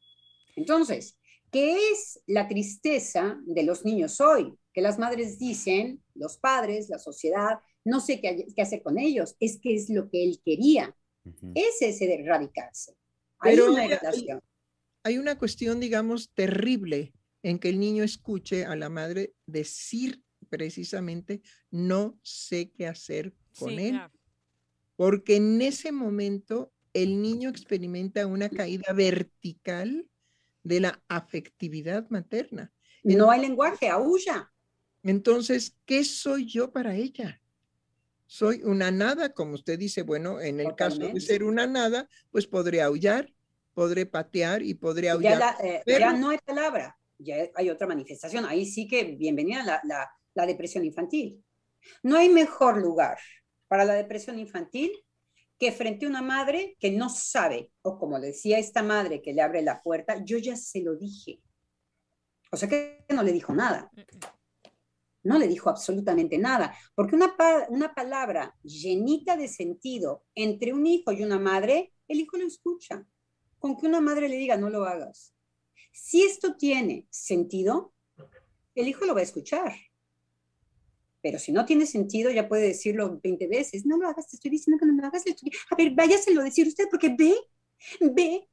[0.56, 1.18] Entonces,
[1.52, 4.54] ¿qué es la tristeza de los niños hoy?
[4.74, 9.60] Que las madres dicen, los padres, la sociedad, no sé qué, hacer con ellos, es
[9.62, 10.96] que es lo que él quería.
[11.56, 12.96] Es ese de erradicarse.
[13.40, 13.88] Hay una
[15.06, 17.14] hay una cuestión, digamos, terrible
[17.44, 23.78] en que el niño escuche a la madre decir precisamente no sé qué hacer con
[23.78, 24.02] él.
[24.96, 30.10] Porque en ese momento el niño experimenta una caída vertical
[30.64, 32.74] de la afectividad materna.
[33.04, 34.52] No hay lenguaje, aúlla.
[35.04, 37.40] Entonces, ¿qué soy yo para ella?
[38.26, 42.48] Soy una nada, como usted dice, bueno, en el caso de ser una nada, pues
[42.48, 43.32] podré aullar,
[43.74, 45.56] podré patear y podré aullar.
[45.64, 48.46] Eh, ya, no hay palabra, ya hay otra manifestación.
[48.46, 51.44] Ahí sí que bienvenida la, la depresión infantil.
[52.04, 53.18] No hay mejor lugar
[53.68, 54.92] para la depresión infantil
[55.58, 59.34] que frente a una madre que no sabe, o como le decía esta madre que
[59.34, 61.42] le abre la puerta, yo ya se lo dije.
[62.52, 63.90] O sea que no le dijo nada.
[65.26, 67.36] No le dijo absolutamente nada, porque una,
[67.70, 73.06] una palabra llenita de sentido entre un hijo y una madre, el hijo lo escucha.
[73.60, 75.34] Con que una madre le diga, no lo hagas.
[75.92, 77.94] Si esto tiene sentido,
[78.76, 79.74] el hijo lo va a escuchar.
[81.22, 83.84] Pero si no tiene sentido, ya puede decirlo 20 veces.
[83.84, 85.24] No lo hagas, te estoy diciendo que no lo hagas.
[85.72, 87.34] A ver, váyaselo a decir usted, porque ve,
[88.14, 88.48] ve,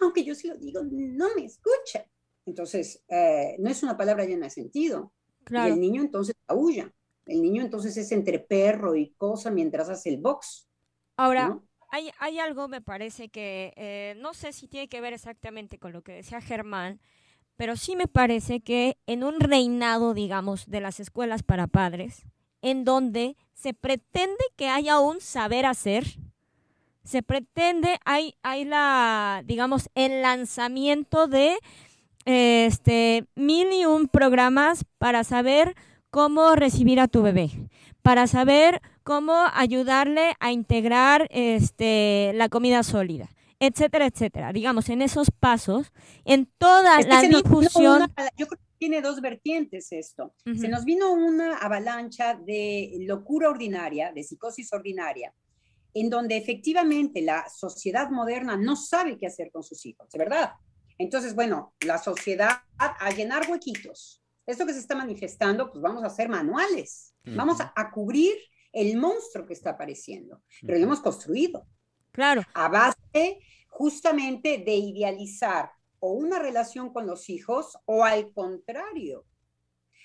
[0.00, 2.08] aunque yo se lo digo, no me escucha.
[2.46, 5.12] Entonces, eh, no es una palabra llena de sentido.
[5.50, 6.92] Y el niño entonces aúlla.
[7.26, 10.68] El niño entonces es entre perro y cosa mientras hace el box.
[11.16, 11.58] Ahora,
[11.90, 15.92] hay, hay, algo, me parece que, eh, no sé si tiene que ver exactamente con
[15.92, 17.00] lo que decía Germán,
[17.56, 22.24] pero sí me parece que en un reinado, digamos, de las escuelas para padres,
[22.62, 26.04] en donde se pretende que haya un saber hacer,
[27.04, 31.58] se pretende, hay, hay la, digamos, el lanzamiento de
[32.24, 35.74] este, mil y un programas para saber
[36.10, 37.50] cómo recibir a tu bebé,
[38.02, 43.28] para saber cómo ayudarle a integrar este, la comida sólida
[43.66, 44.52] etcétera, etcétera.
[44.52, 45.92] Digamos, en esos pasos,
[46.24, 48.12] en toda la difusión.
[48.36, 50.34] yo creo que tiene dos vertientes esto.
[50.44, 55.34] Se nos vino una avalancha de locura ordinaria, de psicosis ordinaria,
[55.94, 60.52] en donde efectivamente la sociedad moderna no sabe qué hacer con sus hijos, ¿de verdad?
[60.98, 64.24] Entonces, bueno, la sociedad a llenar huequitos.
[64.46, 68.34] Esto que se está manifestando, pues vamos a hacer manuales, vamos a, a, cubrir
[68.72, 71.66] el monstruo que está apareciendo, pero lo hemos construido.
[72.12, 72.42] Claro.
[72.52, 79.24] A base justamente de idealizar o una relación con los hijos o al contrario,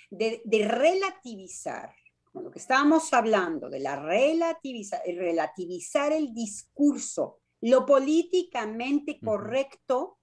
[0.09, 1.93] de, relativizar,
[2.31, 10.18] con lo que estábamos hablando, de la relativizar el discurso, lo políticamente correcto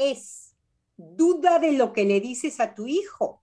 [0.00, 0.56] es
[0.96, 3.42] duda de lo que le dices a tu hijo.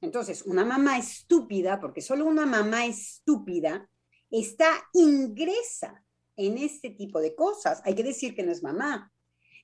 [0.00, 3.88] Entonces, una mamá estúpida, porque solo una mamá estúpida
[4.30, 6.04] está ingresa
[6.36, 7.82] en este tipo de cosas.
[7.84, 9.12] Hay que decir que no es mamá.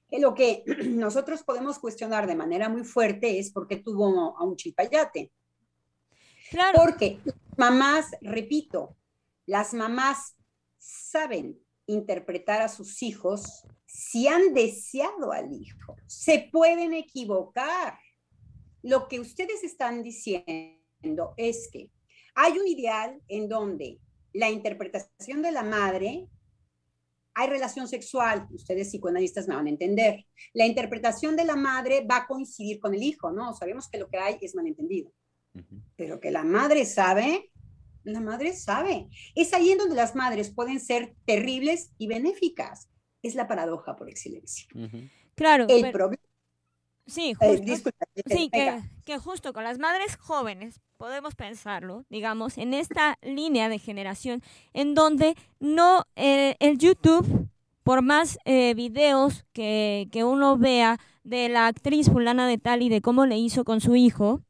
[0.09, 4.45] Que lo que nosotros podemos cuestionar de manera muy fuerte es por qué tuvo a
[4.45, 5.33] un chipayate.
[6.51, 6.81] Claro.
[6.83, 7.21] Porque
[7.57, 8.97] mamás, repito,
[9.47, 10.37] las mamás
[10.79, 15.97] saben interpretar a sus hijos si han deseado al hijo.
[16.07, 17.99] Se pueden equivocar.
[18.83, 21.91] Lo que ustedes están diciendo es que
[22.35, 23.99] hay un ideal en donde
[24.33, 26.29] la interpretación de la madre
[27.35, 30.25] hay relación sexual, ustedes psicoanalistas me van a entender.
[30.53, 33.53] La interpretación de la madre va a coincidir con el hijo, ¿no?
[33.55, 35.13] Sabemos que lo que hay es malentendido.
[35.97, 37.51] Pero que la madre sabe,
[38.05, 39.09] la madre sabe.
[39.35, 42.89] Es ahí en donde las madres pueden ser terribles y benéficas.
[43.23, 44.67] es la paradoja por excelencia.
[45.35, 45.67] Claro.
[45.69, 46.23] El problema.
[47.07, 47.91] Sí, eh, justo,
[48.27, 53.79] sí que, que, justo con las madres jóvenes podemos pensarlo, digamos, en esta línea de
[53.79, 54.43] generación
[54.73, 57.49] en donde no eh, el YouTube,
[57.83, 62.89] por más eh, videos que, que uno vea de la actriz fulana de tal y
[62.89, 64.41] de cómo le hizo con su hijo,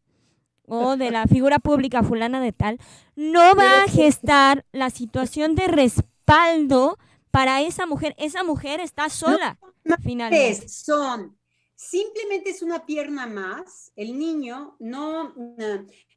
[0.66, 2.78] o de la figura pública fulana de tal,
[3.16, 6.98] no va a gestar la situación de respaldo
[7.30, 8.14] para esa mujer.
[8.18, 9.58] Esa mujer está sola,
[10.02, 10.68] finalmente.
[10.68, 11.36] Son,
[11.74, 13.92] simplemente es una pierna más.
[13.96, 15.34] El niño no...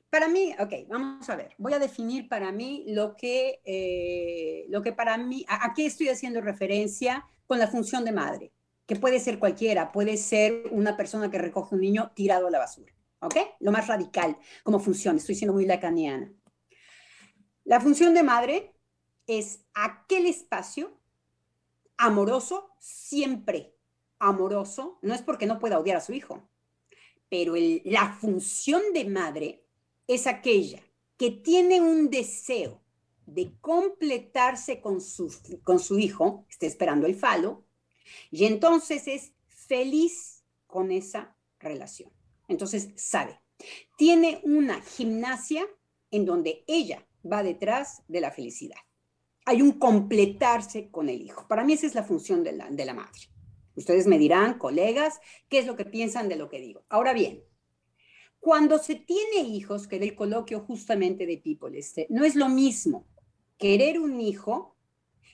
[0.09, 4.81] para mí, ok, vamos a ver, voy a definir para mí lo que, eh, lo
[4.81, 8.51] que para mí, a qué estoy haciendo referencia con la función de madre,
[8.85, 12.59] que puede ser cualquiera, puede ser una persona que recoge un niño tirado a la
[12.59, 12.96] basura.
[13.19, 13.35] ¿Ok?
[13.59, 15.17] Lo más radical, como funciona.
[15.17, 16.33] Estoy siendo muy lacaniana.
[17.63, 18.73] La función de madre
[19.25, 20.99] es aquel espacio
[21.97, 23.75] amoroso, siempre
[24.19, 26.49] amoroso, no es porque no pueda odiar a su hijo,
[27.29, 27.53] pero
[27.83, 29.65] la función de madre
[30.07, 30.81] es aquella
[31.17, 32.81] que tiene un deseo
[33.25, 37.65] de completarse con su, con su hijo, está esperando el falo,
[38.31, 42.16] y entonces es feliz con esa relación.
[42.47, 43.39] Entonces sabe.
[43.97, 45.65] Tiene una gimnasia
[46.11, 48.77] en donde ella va detrás de la felicidad.
[49.45, 51.47] Hay un completarse con el hijo.
[51.47, 53.19] Para mí esa es la función de la, de la madre.
[53.75, 55.19] Ustedes me dirán, colegas,
[55.49, 56.85] qué es lo que piensan de lo que digo.
[56.89, 57.43] Ahora bien,
[58.39, 62.49] cuando se tiene hijos, que era el coloquio justamente de People, este, no es lo
[62.49, 63.07] mismo
[63.57, 64.75] querer un hijo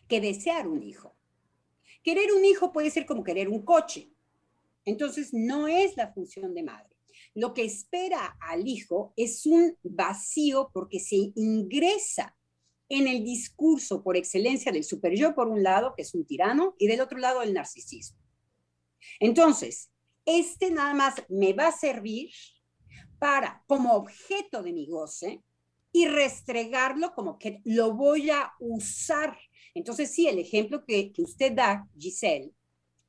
[0.08, 1.16] que desear un hijo.
[2.04, 4.12] Querer un hijo puede ser como querer un coche.
[4.86, 6.93] Entonces, no es la función de madre
[7.36, 12.36] lo que espera al hijo es un vacío porque se ingresa
[12.90, 16.76] en el discurso por excelencia del super yo, por un lado, que es un tirano,
[16.78, 18.20] y del otro lado, el narcisismo.
[19.20, 19.90] Entonces,
[20.26, 22.30] este nada más me va a servir
[23.18, 25.42] para, como objeto de mi goce,
[25.92, 29.38] y restregarlo como que lo voy a usar.
[29.76, 32.52] Entonces, sí, el ejemplo que, que usted da, Giselle,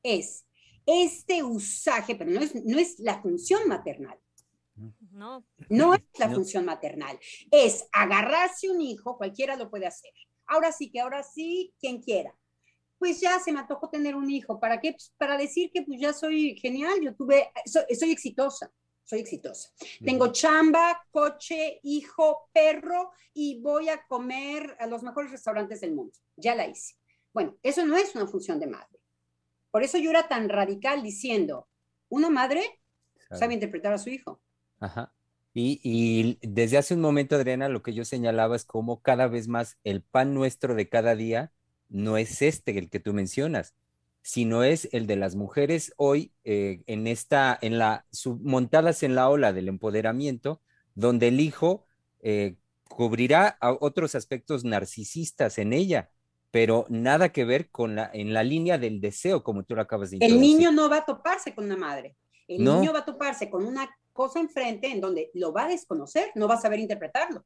[0.03, 0.44] es
[0.87, 4.19] este usaje, pero no es, no es la función maternal.
[5.13, 5.45] No.
[5.69, 7.19] No es la función maternal.
[7.51, 10.11] Es agarrarse un hijo, cualquiera lo puede hacer.
[10.47, 12.35] Ahora sí que ahora sí, quien quiera.
[12.99, 14.59] Pues ya se me antojó tener un hijo.
[14.59, 14.93] ¿Para qué?
[14.93, 18.73] Pues para decir que pues ya soy genial, yo tuve, soy, exitosa,
[19.05, 19.71] soy exitosa.
[20.05, 26.19] Tengo chamba, coche, hijo, perro y voy a comer a los mejores restaurantes del mundo.
[26.37, 26.97] Ya la hice.
[27.33, 29.04] Bueno, eso no es una función de madre.
[29.75, 31.67] Por eso yo era tan radical diciendo,
[32.09, 32.63] una madre
[33.33, 34.41] sabe interpretar a su hijo.
[34.79, 35.13] Ajá.
[35.53, 39.77] Y, desde hace un momento, Adriana, lo que yo señalaba es cómo cada vez más
[39.83, 41.51] el pan nuestro de cada día
[41.89, 43.75] no es este, el que tú mencionas,
[44.23, 48.07] sino es el de las mujeres hoy eh, en esta, en la,
[48.43, 50.61] montadas en la ola del empoderamiento,
[50.95, 51.85] donde el hijo
[52.21, 52.55] eh,
[52.89, 56.11] cubrirá otros aspectos narcisistas en ella,
[56.55, 60.11] pero nada que ver con la, en la línea del deseo, como tú lo acabas
[60.11, 60.33] de decir.
[60.33, 62.15] El niño no va a toparse con una madre.
[62.47, 66.31] El niño va a toparse con una cosa enfrente en donde lo va a desconocer,
[66.37, 67.45] no va a saber interpretarlo.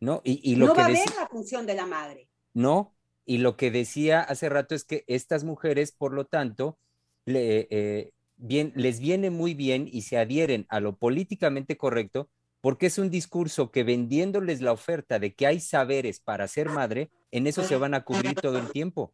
[0.00, 2.28] No, y, lo no va a ver la función de la madre.
[2.52, 6.78] No, y lo que decía hace rato es que estas mujeres, por lo tanto,
[7.24, 12.28] le, eh, bien, les viene muy bien y se adhieren a lo políticamente correcto
[12.62, 17.10] porque es un discurso que vendiéndoles la oferta de que hay saberes para ser madre,
[17.32, 19.12] en eso se van a cubrir todo el tiempo.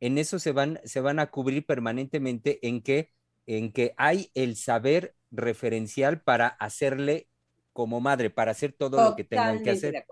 [0.00, 3.12] En eso se van, se van a cubrir permanentemente en que,
[3.46, 7.28] en que hay el saber referencial para hacerle
[7.72, 10.04] como madre, para hacer todo lo que tengan que hacer.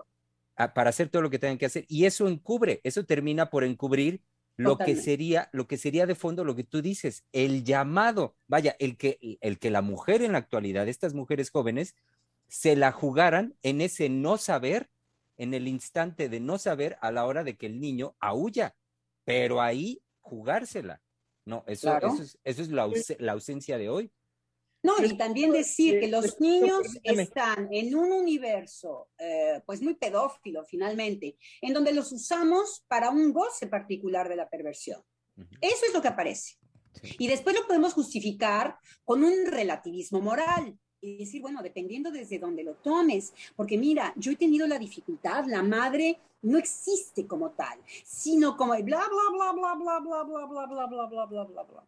[0.55, 1.83] Ah, para hacer todo lo que tengan que hacer.
[1.89, 4.21] Y eso encubre, eso termina por encubrir
[4.55, 8.77] lo que sería, lo que sería de fondo lo que tú dices, el llamado, vaya,
[8.79, 11.95] el que, el que la mujer en la actualidad, estas mujeres jóvenes,
[12.47, 14.89] se la jugaran en ese no saber,
[15.37, 18.75] en el instante de no saber a la hora de que el niño aúlla,
[19.23, 21.01] pero ahí jugársela.
[21.45, 21.95] No, eso,
[22.43, 24.11] eso es, la, ausencia de hoy.
[24.81, 30.63] No, y también decir que los niños están en un universo, eh, pues muy pedófilo
[30.65, 35.03] finalmente, en donde los usamos para un goce particular de la perversión.
[35.59, 36.57] Eso es lo que aparece.
[37.19, 42.63] Y después lo podemos justificar con un relativismo moral y decir, bueno, dependiendo desde donde
[42.63, 47.79] lo tomes, porque mira, yo he tenido la dificultad, la madre no existe como tal,
[48.03, 51.63] sino como bla, bla, bla, bla, bla, bla, bla, bla, bla, bla, bla, bla, bla,
[51.63, 51.83] bla.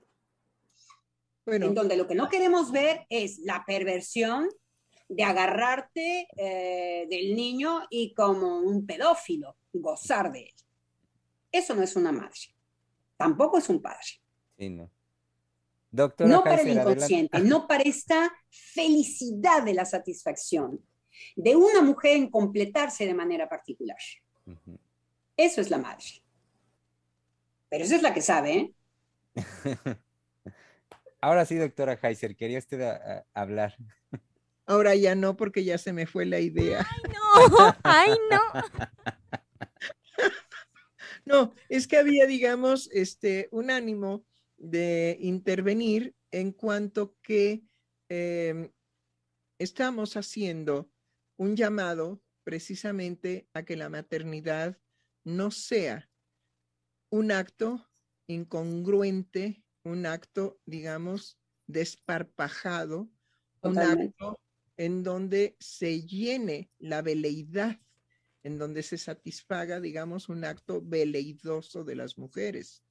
[1.46, 1.66] Bueno.
[1.68, 4.50] En donde lo que no queremos ver es la perversión
[5.08, 6.28] de agarrarte
[7.10, 10.54] del niño y como un pedófilo gozar de él.
[11.52, 12.54] Eso no es una madre.
[13.16, 14.22] tampoco es un padre.
[14.58, 14.92] Sí, no.
[15.98, 20.80] Doctora no para el inconsciente, no para esta felicidad de la satisfacción
[21.36, 23.98] de una mujer en completarse de manera particular.
[25.36, 26.06] Eso es la madre.
[27.70, 28.76] Pero esa es la que sabe, ¿eh?
[31.20, 32.80] Ahora sí, doctora Heiser, quería usted
[33.34, 33.76] hablar.
[34.68, 36.86] Ahora ya no, porque ya se me fue la idea.
[36.88, 37.76] ¡Ay, no!
[37.82, 38.42] ¡Ay, no!
[41.26, 44.24] no, es que había, digamos, este, un ánimo
[44.58, 47.64] de intervenir en cuanto que
[48.10, 48.72] em,
[49.60, 50.92] estamos haciendo
[51.38, 54.78] un llamado precisamente a que la maternidad
[55.24, 56.10] no sea
[57.10, 57.90] un acto
[58.28, 63.10] incongruente, un acto, digamos, desparpajado,
[63.62, 64.40] un acto
[64.78, 67.80] en donde se llene la veleidad,
[68.44, 72.84] en donde se satisfaga, digamos, un acto veleidoso de las mujeres,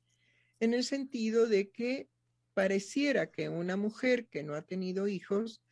[0.61, 2.09] en el sentido de que
[2.55, 5.63] pareciera que una mujer que no ha tenido hijos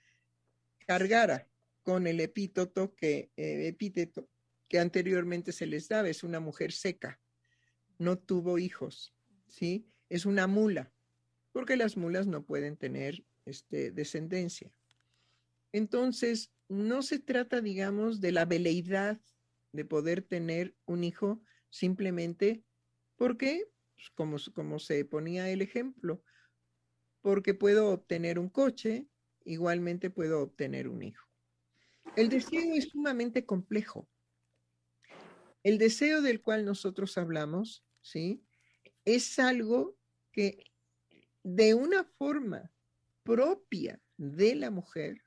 [0.87, 1.49] cargara
[1.83, 4.29] con el epíteto que, eh, epíteto
[4.69, 7.21] que anteriormente se les daba, es una mujer seca,
[7.99, 9.15] no tuvo hijos,
[9.47, 9.87] ¿sí?
[10.09, 10.93] Es una mula,
[11.53, 14.73] porque las mulas no pueden tener este, descendencia.
[15.73, 19.21] Entonces, no se trata, digamos, de la veleidad
[19.73, 22.63] de poder tener un hijo simplemente
[23.17, 23.65] porque,
[24.15, 26.23] como, como se ponía el ejemplo,
[27.21, 29.09] porque puedo obtener un coche,
[29.45, 31.27] igualmente puedo obtener un hijo.
[32.17, 34.09] El deseo es sumamente complejo.
[35.63, 38.45] El deseo del cual nosotros hablamos, ¿sí?
[39.05, 39.97] Es algo
[40.31, 40.71] que
[41.43, 42.71] de una forma
[43.23, 45.25] propia de la mujer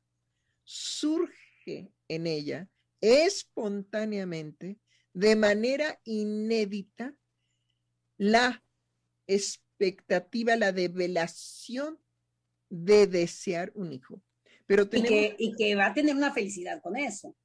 [0.64, 2.70] surge en ella
[3.02, 4.80] espontáneamente,
[5.14, 7.16] de manera inédita,
[8.18, 8.64] la
[9.28, 12.00] expectativa, la develación
[12.70, 14.22] de desear un hijo.
[14.66, 17.36] Pero y, que, y que va a tener una felicidad con eso.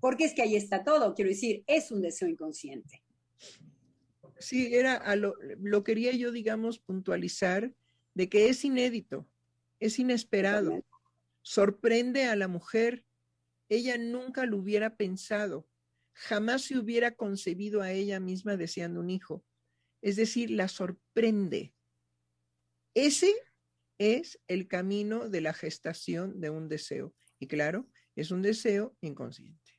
[0.00, 3.02] Porque es que ahí está todo, quiero decir, es un deseo inconsciente.
[4.38, 7.72] Sí, era a lo, lo quería yo, digamos, puntualizar
[8.12, 9.26] de que es inédito,
[9.80, 10.84] es inesperado,
[11.42, 13.04] sorprende a la mujer.
[13.68, 15.66] Ella nunca lo hubiera pensado,
[16.14, 19.44] jamás se hubiera concebido a ella misma deseando un hijo.
[20.00, 21.74] Es decir, la sorprende.
[22.94, 23.34] Ese
[23.98, 27.14] es el camino de la gestación de un deseo.
[27.38, 29.72] Y claro, es un deseo inconsciente.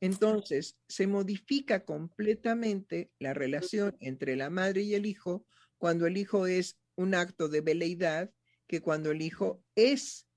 [0.00, 5.46] Entonces, se modifica completamente la relación entre la madre y el hijo
[5.78, 8.30] cuando el hijo es un acto de veleidad
[8.66, 10.28] que cuando el hijo es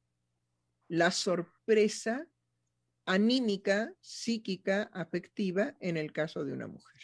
[0.88, 2.28] la sorpresa
[3.10, 7.02] anímica, psíquica, afectiva en el caso de una mujer.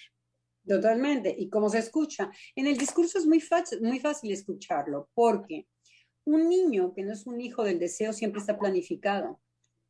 [0.68, 1.36] Totalmente.
[1.36, 5.68] Y como se escucha, en el discurso es muy fácil, muy fácil escucharlo, porque
[6.24, 9.42] un niño que no es un hijo del deseo siempre está planificado.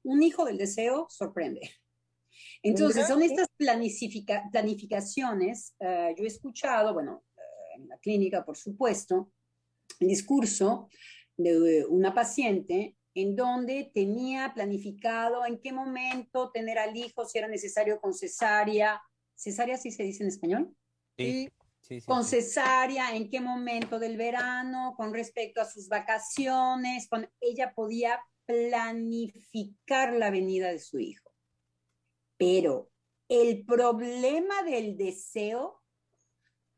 [0.03, 1.70] Un hijo del deseo sorprende.
[2.63, 5.76] Entonces, son estas planificaciones.
[5.80, 7.41] Eh, yo he escuchado, bueno, eh,
[7.76, 9.34] en la clínica, por supuesto,
[9.99, 10.88] el discurso
[11.36, 17.47] de una paciente en donde tenía planificado en qué momento tener al hijo, si era
[17.47, 19.01] necesario con cesárea.
[19.34, 20.76] ¿Cesárea sí se dice en español?
[21.18, 21.49] Sí.
[22.05, 28.20] con cesárea, en qué momento del verano, con respecto a sus vacaciones, con ella podía
[28.45, 31.32] planificar la venida de su hijo.
[32.38, 32.91] Pero
[33.30, 35.82] el problema del deseo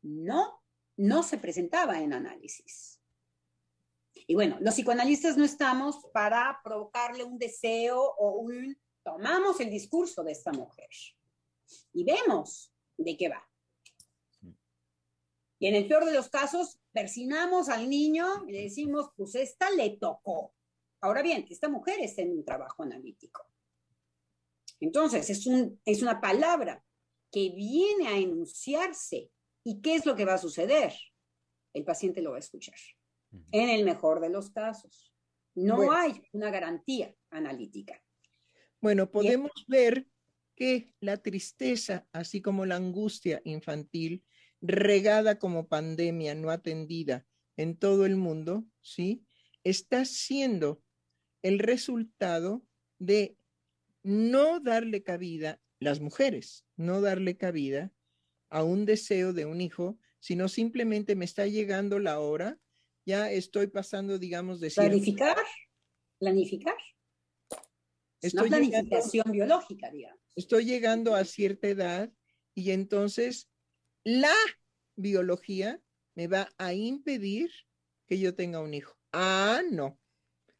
[0.02, 0.62] no,
[0.96, 2.97] no se presentaba en análisis.
[4.30, 8.78] Y bueno, los psicoanalistas no estamos para provocarle un deseo o un...
[9.02, 10.90] Tomamos el discurso de esta mujer
[11.94, 13.48] y vemos de qué va.
[15.58, 19.70] Y en el peor de los casos, persinamos al niño y le decimos, pues esta
[19.70, 20.54] le tocó.
[21.00, 23.46] Ahora bien, esta mujer está en un trabajo analítico.
[24.78, 26.84] Entonces, es, un, es una palabra
[27.32, 29.30] que viene a enunciarse.
[29.64, 30.92] ¿Y qué es lo que va a suceder?
[31.72, 32.76] El paciente lo va a escuchar.
[33.52, 35.12] En el mejor de los casos.
[35.54, 38.02] No hay una garantía analítica.
[38.80, 40.06] Bueno, podemos ver
[40.54, 44.24] que la tristeza, así como la angustia infantil,
[44.60, 47.26] regada como pandemia no atendida
[47.56, 49.24] en todo el mundo, ¿sí?
[49.64, 50.82] Está siendo
[51.42, 52.64] el resultado
[52.98, 53.36] de
[54.02, 57.92] no darle cabida, las mujeres, no darle cabida
[58.50, 62.58] a un deseo de un hijo, sino simplemente me está llegando la hora,
[63.08, 64.70] ya estoy pasando, digamos, de...
[64.70, 65.36] Planificar,
[66.18, 66.76] planificar.
[68.20, 70.20] Es una planificación biológica, digamos.
[70.36, 72.12] Estoy llegando a cierta edad
[72.54, 73.48] y entonces
[74.04, 74.34] la
[74.94, 75.80] biología
[76.16, 77.50] me va a impedir
[78.06, 78.94] que yo tenga un hijo.
[79.12, 79.98] Ah, no.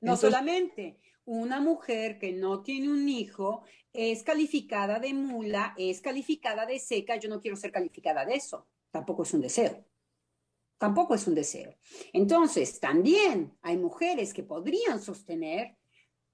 [0.01, 6.65] No solamente, una mujer que no tiene un hijo es calificada de mula, es calificada
[6.65, 9.85] de seca, yo no quiero ser calificada de eso, tampoco es un deseo.
[10.79, 11.75] Tampoco es un deseo.
[12.13, 15.77] Entonces, también hay mujeres que podrían sostener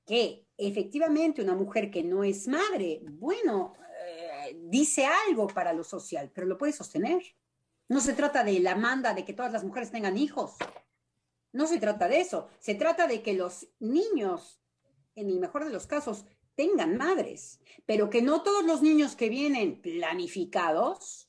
[0.07, 3.73] que efectivamente una mujer que no es madre, bueno,
[4.07, 7.23] eh, dice algo para lo social, pero lo puede sostener.
[7.89, 10.57] No se trata de la manda de que todas las mujeres tengan hijos.
[11.53, 12.49] No se trata de eso.
[12.61, 14.61] Se trata de que los niños
[15.15, 16.25] en el mejor de los casos,
[16.55, 21.29] tengan madres, pero que no todos los niños que vienen planificados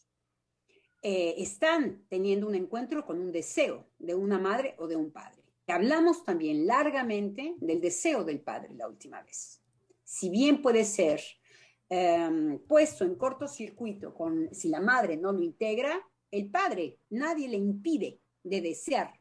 [1.08, 5.44] eh, están teniendo un encuentro con un deseo de una madre o de un padre.
[5.68, 9.62] Hablamos también largamente del deseo del padre la última vez.
[10.04, 11.22] Si bien puede ser
[11.90, 16.02] em, puesto en cortocircuito con si la madre no lo integra,
[16.32, 19.14] el padre nadie le impide de desear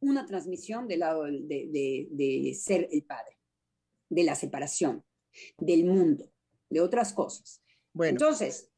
[0.00, 3.36] una transmisión del lado de ser el padre
[4.08, 5.04] de la separación,
[5.58, 6.32] del mundo,
[6.70, 7.62] de otras cosas.
[7.92, 8.71] Bueno, entonces.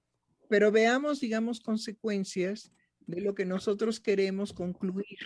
[0.55, 2.70] Pero veamos, digamos, consecuencias
[3.09, 5.18] de lo que nosotros queremos concluir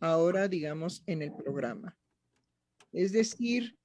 [0.00, 1.94] ahora, digamos, en el programa.
[2.90, 3.76] Es decir,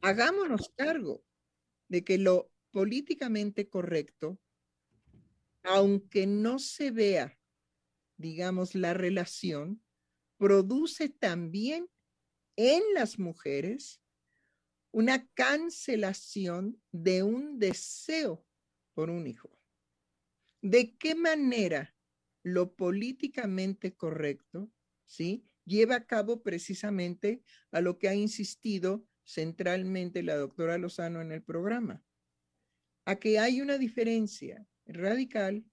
[0.00, 1.22] hagámonos cargo
[1.88, 4.40] de que lo políticamente correcto,
[5.62, 7.38] aunque no se vea,
[8.16, 9.82] digamos, la relación,
[10.38, 11.86] produce también
[12.56, 14.00] en las mujeres
[14.90, 18.42] una cancelación de un deseo
[18.94, 19.57] por un hijo.
[20.68, 21.96] ¿De qué manera
[22.42, 24.70] lo políticamente correcto,
[25.06, 31.32] sí, lleva a cabo precisamente a lo que ha insistido centralmente la doctora Lozano en
[31.32, 32.04] el programa?
[33.06, 35.64] A que hay una diferencia radical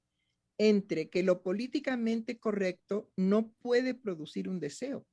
[0.58, 5.06] entre que lo políticamente correcto no puede producir un deseo,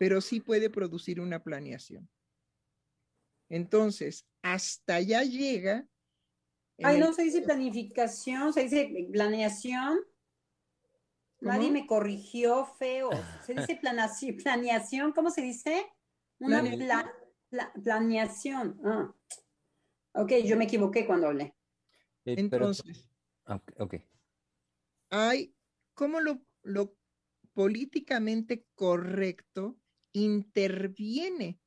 [0.00, 2.10] pero sí puede producir una planeación.
[3.48, 5.88] Entonces, hasta allá llega.
[6.82, 10.00] Ay, no se dice planificación, se dice planeación.
[11.40, 13.10] Nadie me corrigió feo.
[13.44, 15.86] Se dice planeación, ¿cómo se dice?
[16.38, 16.62] Una
[17.82, 18.80] planeación.
[18.84, 19.14] Ah.
[20.14, 21.54] Ok, yo me equivoqué cuando hablé.
[22.24, 23.08] Eh, Entonces,
[23.78, 23.94] ok.
[25.10, 25.54] Hay,
[25.94, 26.96] ¿cómo lo, lo
[27.52, 29.78] políticamente correcto
[30.12, 31.60] interviene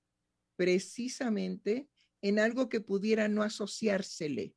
[0.56, 1.90] precisamente
[2.22, 4.56] en algo que pudiera no asociársele.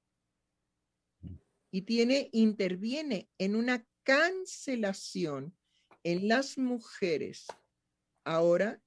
[1.75, 5.59] Y tiene, interviene en una cancelación
[6.05, 7.49] en las mujeres
[8.23, 8.81] ahora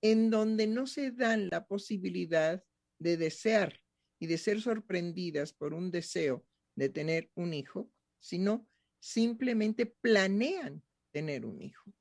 [0.00, 2.64] en donde no se dan la posibilidad
[2.98, 3.82] de desear
[4.18, 6.42] y de ser sorprendidas por un deseo
[6.74, 8.66] de tener un hijo, sino
[8.98, 11.92] simplemente planean tener un hijo.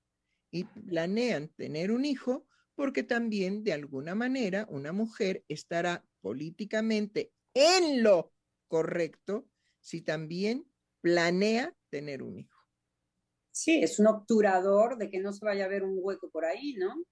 [0.49, 8.01] Y planean tener un hijo porque también de alguna manera una mujer estará políticamente en
[8.01, 8.32] lo
[8.69, 9.51] correcto
[9.82, 10.65] si también
[11.01, 12.59] planea tener un hijo.
[13.51, 16.73] Sí, es un obturador de que no se vaya a ver un hueco por ahí,
[16.75, 17.03] ¿no?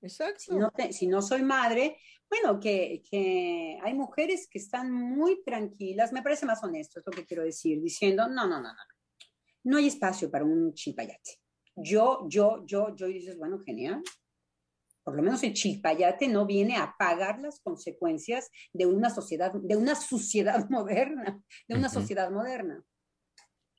[0.00, 0.44] Exacto.
[0.90, 6.46] Si no, soy madre, bueno, que, que, hay mujeres que están muy tranquilas, me parece
[6.46, 8.84] más honesto, es lo que quiero decir, diciendo, no, no, no, no,
[9.64, 11.38] no hay espacio para un chipayate.
[11.76, 14.02] Yo, yo, yo, yo, y dices, bueno, genial,
[15.04, 19.76] por lo menos el chilpayate no viene a pagar las consecuencias de una sociedad, de
[19.76, 22.84] una sociedad moderna, de una sociedad moderna.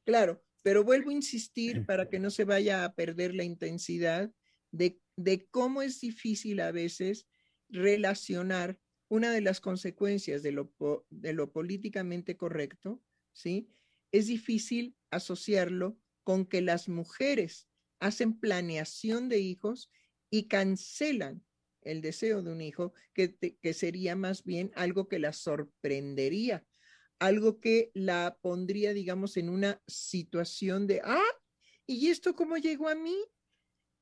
[0.06, 4.32] Claro, pero vuelvo a insistir para que no se vaya a perder la intensidad
[4.72, 7.28] de, de cómo es difícil a veces
[7.70, 10.74] relacionar una de las consecuencias de lo,
[11.10, 13.02] de lo políticamente correcto,
[13.32, 13.70] ¿sí?
[14.12, 17.68] Es difícil asociarlo con que las mujeres
[18.00, 19.92] hacen planeación de hijos
[20.34, 21.46] y cancelan
[21.84, 26.66] el deseo de un hijo, que, que sería más bien algo que la sorprendería,
[27.20, 31.32] algo que la pondría, digamos, en una situación de, ah,
[31.86, 33.16] ¿y esto cómo llegó a mí?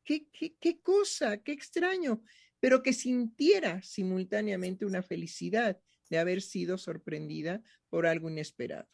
[0.06, 1.44] ¿Qué, qué, qué cosa?
[1.44, 2.24] ¿Qué extraño?
[2.62, 8.88] Pero que sintiera simultáneamente una felicidad de haber sido sorprendida por algo inesperado.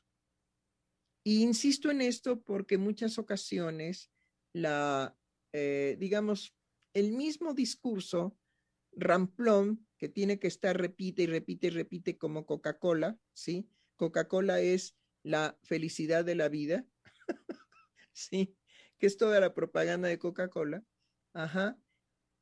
[1.23, 4.09] Y insisto en esto porque muchas ocasiones
[4.53, 5.15] la,
[5.53, 6.56] eh, digamos,
[6.97, 8.37] el mismo discurso
[8.91, 13.69] ramplón que tiene que estar repite y repite y repite como Coca-Cola, ¿sí?
[13.95, 16.85] Coca-Cola es la felicidad de la vida,
[18.13, 18.55] ¿sí?
[18.99, 20.83] Que es toda la propaganda de Coca-Cola.
[21.33, 21.77] Ajá.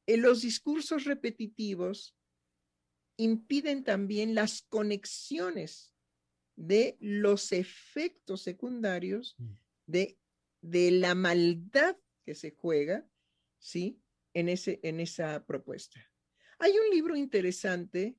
[0.08, 2.16] En los discursos repetitivos
[3.18, 5.93] impiden también las conexiones
[6.56, 9.53] de los efectos secundarios mm.
[9.88, 10.18] de
[10.66, 11.95] de la maldad
[12.26, 13.08] que se juega,
[13.60, 14.01] ¿sí?
[14.36, 16.00] En, ese, en esa propuesta.
[16.60, 18.16] Hay un libro interesante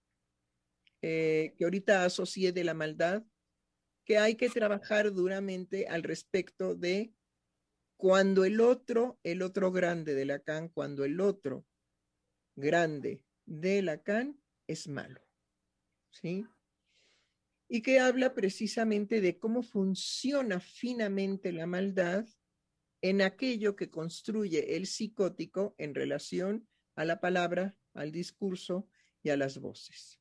[1.02, 3.22] eh, que ahorita asocié de la maldad,
[4.04, 7.12] que hay que trabajar duramente al respecto de
[7.96, 11.66] cuando el otro, el otro grande de Lacan, cuando el otro
[12.56, 15.20] grande de Lacan es malo.
[16.10, 16.46] ¿Sí?
[17.68, 22.26] Y que habla precisamente de cómo funciona finamente la maldad
[23.02, 28.88] en aquello que construye el psicótico en relación a la palabra, al discurso
[29.22, 30.20] y a las voces.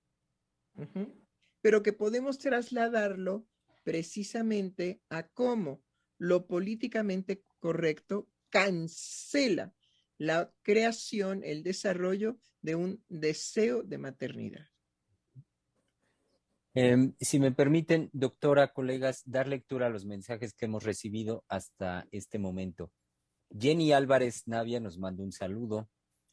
[1.61, 3.47] Pero que podemos trasladarlo
[3.83, 5.83] precisamente a cómo
[6.17, 9.73] lo políticamente correcto cancela
[10.17, 14.67] la creación, el desarrollo de un deseo de maternidad.
[16.77, 22.05] Em, si me permiten, doctora, colegas, dar lectura a los mensajes que hemos recibido hasta
[22.11, 22.91] este momento.
[23.57, 25.89] Jenny Álvarez Navia nos mandó un saludo.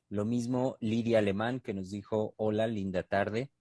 [0.09, 3.53] Lo mismo Lidia Alemán, que nos dijo, hola, linda tarde.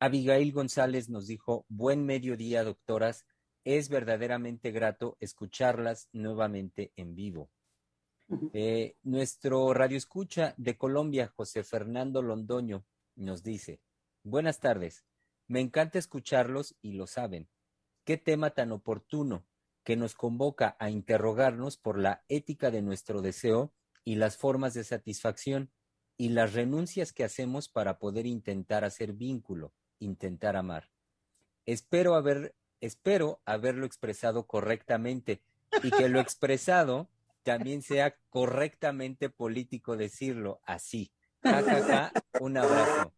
[0.00, 3.26] Abigail González nos dijo, buen mediodía, doctoras.
[3.64, 7.50] Es verdaderamente grato escucharlas nuevamente en vivo.
[8.54, 13.80] Eh, nuestro radio escucha de Colombia, José Fernando Londoño, nos dice,
[14.24, 15.04] buenas tardes,
[15.48, 17.48] me encanta escucharlos y lo saben.
[18.04, 19.46] Qué tema tan oportuno
[19.84, 23.72] que nos convoca a interrogarnos por la ética de nuestro deseo
[24.04, 25.70] y las formas de satisfacción
[26.16, 30.90] y las renuncias que hacemos para poder intentar hacer vínculo, intentar amar.
[31.66, 35.42] Espero haber, espero haberlo expresado correctamente
[35.82, 37.08] y que lo expresado
[37.42, 41.12] también sea correctamente político decirlo así.
[42.40, 43.12] Un abrazo.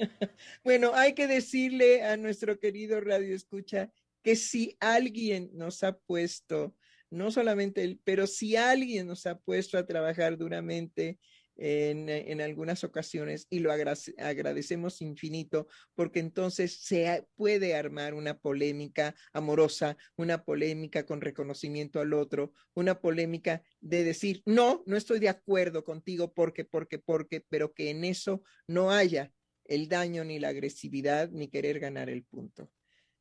[0.64, 3.92] Bueno, hay que decirle a nuestro querido Radio Escucha
[4.22, 6.74] que si alguien nos ha puesto,
[7.10, 11.18] no solamente él, pero si alguien nos ha puesto a trabajar duramente
[11.56, 19.98] en, algunas ocasiones y lo agradecemos infinito porque entonces se puede armar una polémica amorosa,
[20.16, 25.84] una polémica con reconocimiento al otro, una polémica de decir, no, no estoy de acuerdo
[25.84, 29.30] contigo porque, porque, porque, pero que en eso no haya
[29.70, 32.70] el daño ni la agresividad ni querer ganar el punto.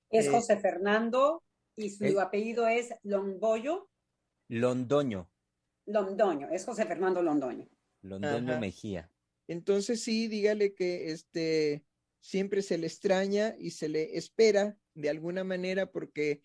[0.10, 1.43] Es eh, José Fernando
[1.76, 3.89] y su eh, apellido es Longoyo.
[4.47, 5.32] Londoño.
[5.86, 7.70] Londoño, es José Fernando Londoño.
[8.02, 9.12] Londoño Mejía.
[9.47, 11.86] Entonces sí, dígale que este
[12.20, 16.41] siempre se le extraña y se le espera de alguna manera porque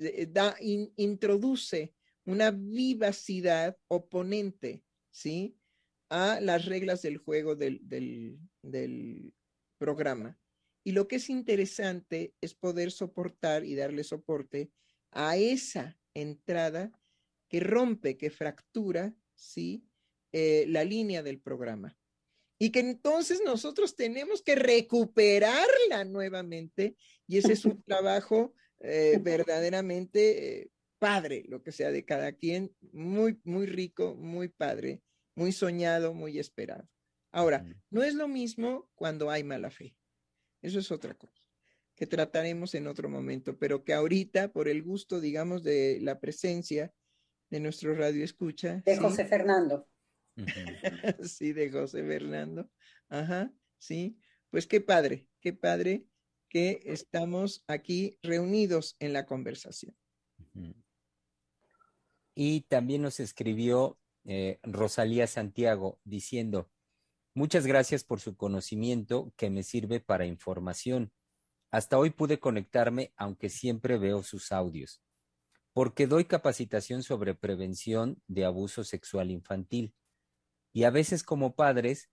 [0.00, 5.58] eh, da, introduce una vivacidad oponente, ¿sí?
[6.08, 9.34] A las reglas del juego del, del, del
[9.78, 10.38] programa.
[10.84, 14.70] Y lo que es interesante es poder soportar y darle soporte
[15.10, 16.92] a esa entrada
[17.48, 19.84] que rompe, que fractura, ¿sí?
[20.32, 21.96] Eh, la línea del programa.
[22.58, 26.96] Y que entonces nosotros tenemos que recuperarla nuevamente
[27.26, 32.74] y ese es un trabajo eh, verdaderamente eh, padre, lo que sea de cada quien,
[32.92, 35.02] muy, muy rico, muy padre,
[35.34, 36.88] muy soñado, muy esperado.
[37.32, 39.94] Ahora, no es lo mismo cuando hay mala fe.
[40.62, 41.46] Eso es otra cosa
[41.96, 46.92] que trataremos en otro momento, pero que ahorita, por el gusto, digamos, de la presencia
[47.48, 48.82] de nuestro radio escucha.
[48.84, 49.88] De José Fernando.
[51.22, 52.70] sí, de José Fernando.
[53.08, 54.18] Ajá, sí.
[54.50, 56.04] Pues qué padre, qué padre
[56.50, 59.96] que estamos aquí reunidos en la conversación.
[62.34, 66.70] Y también nos escribió eh, Rosalía Santiago diciendo,
[67.36, 71.12] muchas gracias por su conocimiento que me sirve para información.
[71.70, 75.02] Hasta hoy pude conectarme, aunque siempre veo sus audios,
[75.74, 79.94] porque doy capacitación sobre prevención de abuso sexual infantil
[80.72, 82.10] y a veces como padres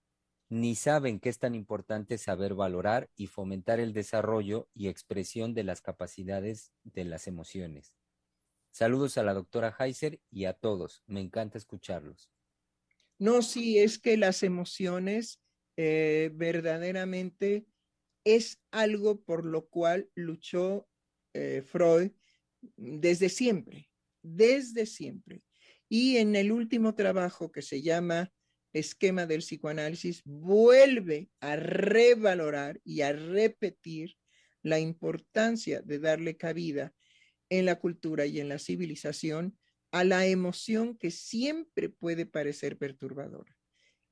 [0.50, 5.64] ni saben que es tan importante saber valorar y fomentar el desarrollo y expresión de
[5.64, 7.94] las capacidades de las emociones.
[8.72, 11.02] Saludos a la doctora Heiser y a todos.
[11.06, 12.33] Me encanta escucharlos.
[13.18, 15.40] No, sí, es que las emociones
[15.76, 17.66] eh, verdaderamente
[18.24, 20.88] es algo por lo cual luchó
[21.34, 22.10] eh, Freud
[22.76, 23.90] desde siempre,
[24.22, 25.42] desde siempre.
[25.88, 28.32] Y en el último trabajo que se llama
[28.72, 34.16] esquema del psicoanálisis vuelve a revalorar y a repetir
[34.62, 36.92] la importancia de darle cabida
[37.50, 39.56] en la cultura y en la civilización
[39.94, 43.56] a la emoción que siempre puede parecer perturbadora,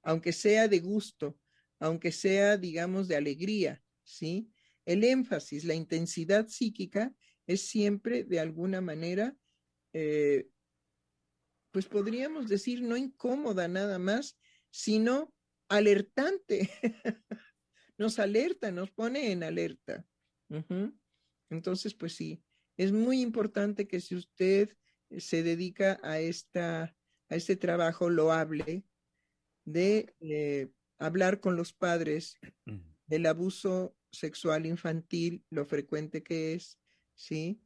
[0.05, 1.37] aunque sea de gusto,
[1.81, 4.49] aunque sea, digamos, de alegría, ¿sí?
[4.85, 7.13] El énfasis, la intensidad psíquica
[7.49, 9.37] es siempre de alguna manera
[9.93, 10.49] eh,
[11.73, 14.39] pues podríamos decir no incómoda nada más,
[14.71, 15.35] sino
[15.69, 16.71] alertante.
[17.99, 20.07] nos alerta, nos pone en alerta.
[21.51, 22.41] Entonces, pues sí,
[22.77, 24.77] es muy importante que si usted
[25.19, 26.95] se dedica a, esta,
[27.29, 28.85] a este trabajo loable
[29.65, 32.39] de eh, hablar con los padres
[33.07, 36.79] del abuso sexual infantil, lo frecuente que es,
[37.15, 37.61] ¿sí?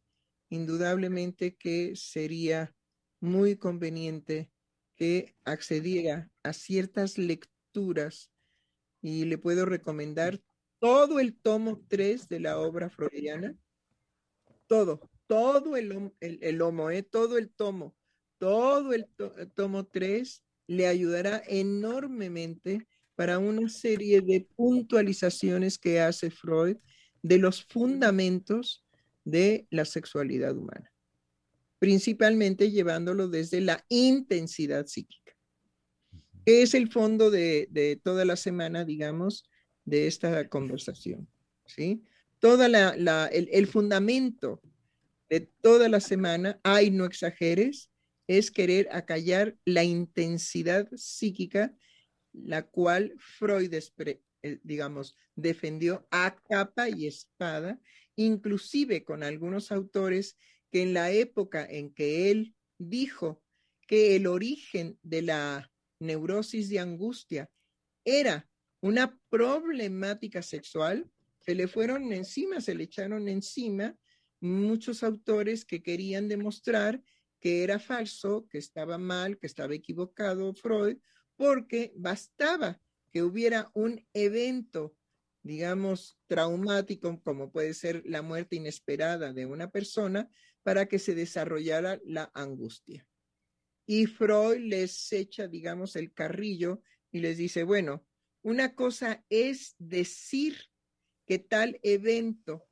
[0.49, 2.75] Indudablemente que sería
[3.21, 4.51] muy conveniente
[4.97, 8.31] que accediera a ciertas lecturas
[9.03, 10.41] y le puedo recomendar
[10.79, 13.57] todo el tomo 3 de la obra freudiana,
[14.67, 17.03] todo, todo el, el, el lomo, ¿eh?
[17.03, 17.97] todo el tomo,
[18.39, 19.07] todo el,
[19.55, 26.77] tomo 3 le ayudará enormemente para una serie de puntualizaciones que hace Freud
[27.23, 28.85] de los fundamentos
[29.25, 30.93] de la sexualidad humana,
[31.79, 35.33] principalmente llevándolo desde la intensidad psíquica,
[36.45, 39.49] que es el fondo de, de toda la semana, digamos,
[39.85, 41.29] de esta conversación,
[41.65, 42.05] ¿sí?
[42.39, 44.61] Toda la, la el, el, fundamento
[45.29, 47.91] de toda la semana, ay, no exageres,
[48.29, 51.77] es querer acallar la intensidad psíquica,
[52.33, 54.21] la cual Freud, eh,
[54.63, 57.81] digamos, defendió a capa y espada,
[58.17, 60.37] inclusive con algunos autores
[60.71, 63.43] que en la época en que él dijo
[63.87, 67.51] que el origen de la neurosis de angustia
[68.05, 68.49] era
[68.81, 71.11] una problemática sexual,
[71.41, 73.97] se le fueron encima, se le echaron encima
[74.41, 77.03] muchos autores que querían demostrar
[77.41, 80.99] que era falso, que estaba mal, que estaba equivocado Freud,
[81.37, 82.81] porque bastaba
[83.13, 84.97] que hubiera un evento,
[85.43, 90.29] digamos, traumático, como puede ser la muerte inesperada de una persona,
[90.63, 93.07] para que se desarrollara la angustia.
[93.87, 96.83] Y Freud les echa, digamos, el carrillo
[97.13, 98.05] y les dice, bueno,
[98.43, 100.57] una cosa es decir
[101.27, 102.67] que tal evento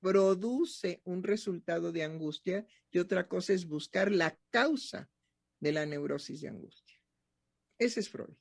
[0.00, 5.08] produce un resultado de angustia y otra cosa es buscar la causa
[5.60, 6.96] de la neurosis de angustia.
[7.78, 8.34] Ese es Freud.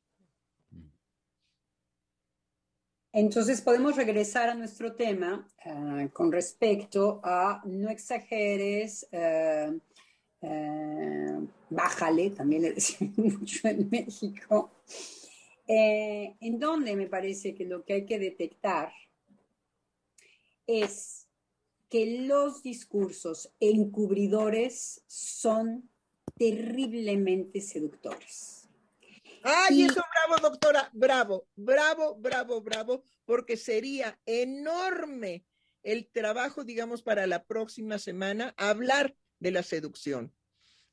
[3.11, 9.79] Entonces podemos regresar a nuestro tema uh, con respecto a no exageres, uh,
[10.45, 14.71] uh, bájale, también le decimos mucho en México,
[15.67, 18.91] eh, en donde me parece que lo que hay que detectar
[20.67, 21.28] es
[21.89, 25.89] que los discursos encubridores son
[26.37, 28.69] terriblemente seductores.
[29.43, 29.85] Ay, y...
[29.85, 35.45] eso bravo, doctora, bravo, bravo, bravo, bravo, porque sería enorme
[35.83, 40.33] el trabajo, digamos, para la próxima semana, hablar de la seducción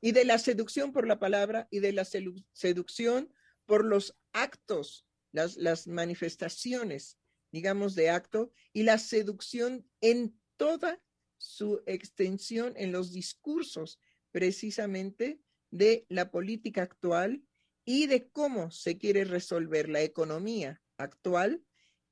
[0.01, 3.33] y de la seducción por la palabra y de la seducción
[3.65, 7.17] por los actos, las, las manifestaciones,
[7.51, 11.01] digamos, de acto y la seducción en toda
[11.37, 13.99] su extensión en los discursos
[14.31, 15.39] precisamente
[15.71, 17.43] de la política actual
[17.85, 21.63] y de cómo se quiere resolver la economía actual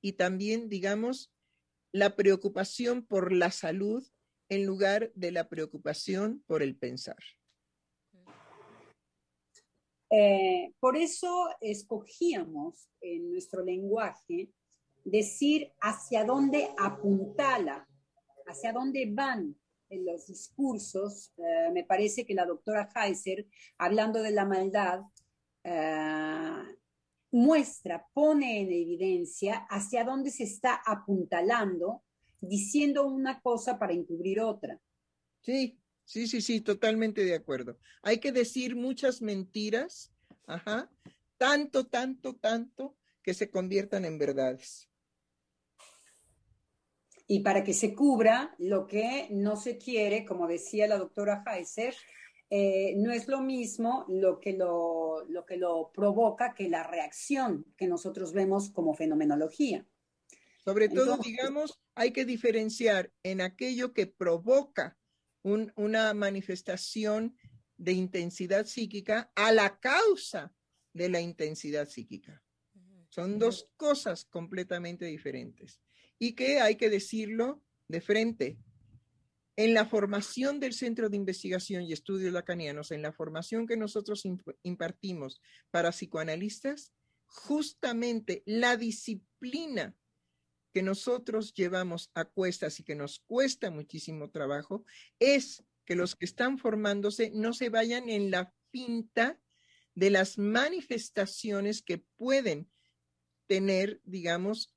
[0.01, 1.31] y también, digamos,
[1.91, 4.07] la preocupación por la salud
[4.49, 7.17] en lugar de la preocupación por el pensar.
[10.11, 14.51] Eh, por eso escogíamos en nuestro lenguaje
[15.03, 17.87] decir hacia dónde apuntala
[18.45, 19.55] hacia dónde van
[19.89, 21.31] los discursos.
[21.37, 25.01] Uh, me parece que la doctora Heiser, hablando de la maldad,
[25.63, 26.75] uh,
[27.31, 32.03] muestra, pone en evidencia hacia dónde se está apuntalando,
[32.41, 34.79] diciendo una cosa para encubrir otra.
[35.41, 37.77] Sí, sí, sí, sí, totalmente de acuerdo.
[38.01, 40.11] Hay que decir muchas mentiras,
[40.47, 40.89] ajá,
[41.37, 44.87] tanto, tanto, tanto, que se conviertan en verdades
[47.27, 51.95] y para que se cubra lo que no se quiere, como decía la doctora Heiser,
[52.51, 57.65] eh, no es lo mismo lo que lo, lo que lo provoca que la reacción
[57.75, 59.87] que nosotros vemos como fenomenología.
[60.63, 64.97] Sobre todo, Entonces, digamos, hay que diferenciar en aquello que provoca
[65.41, 67.35] un, una manifestación
[67.77, 70.53] de intensidad psíquica a la causa
[70.93, 72.41] de la intensidad psíquica.
[73.09, 75.81] Son dos cosas completamente diferentes
[76.25, 78.57] y que hay que decirlo de frente.
[79.57, 84.23] En la formación del Centro de Investigación y Estudios Lacanianos, en la formación que nosotros
[84.63, 86.91] impartimos para psicoanalistas,
[87.27, 89.95] justamente la disciplina
[90.73, 94.83] que nosotros llevamos a cuestas y que nos cuesta muchísimo trabajo
[95.19, 99.39] es que los que están formándose no se vayan en la pinta
[99.93, 102.67] de las manifestaciones que pueden
[103.45, 104.74] tener, digamos,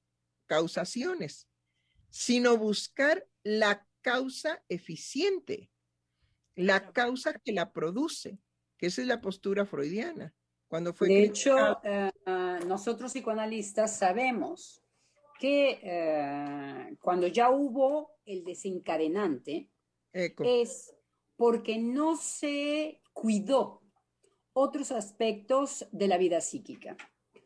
[0.49, 1.49] causaciones,
[2.11, 5.70] sino buscar la causa eficiente,
[6.57, 8.40] la causa que la produce,
[8.76, 10.34] que esa es la postura freudiana.
[10.66, 12.11] Cuando fue de hecho, eh,
[12.66, 14.82] nosotros psicoanalistas sabemos
[15.38, 19.70] que eh, cuando ya hubo el desencadenante,
[20.12, 20.94] es
[21.36, 23.82] porque no se cuidó
[24.53, 26.96] otros aspectos de la vida psíquica.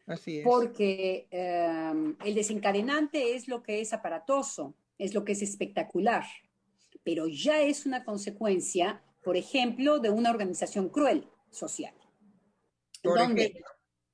[0.06, 0.44] Así es.
[0.44, 6.24] Porque em, el desencadenante es lo que es aparatoso, es lo que es espectacular,
[7.04, 11.94] pero ya es una consecuencia, por ejemplo, de una organización cruel social.
[13.02, 13.62] donde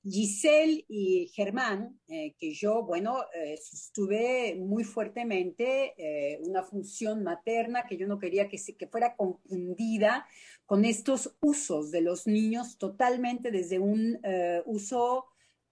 [0.04, 7.86] Giselle y Germán, eh, que yo, bueno, eh, sostuve muy fuertemente eh, una función materna
[7.86, 10.26] que yo no quería que, se, que fuera confundida
[10.66, 14.18] con estos usos de los niños totalmente desde un
[14.66, 15.26] uso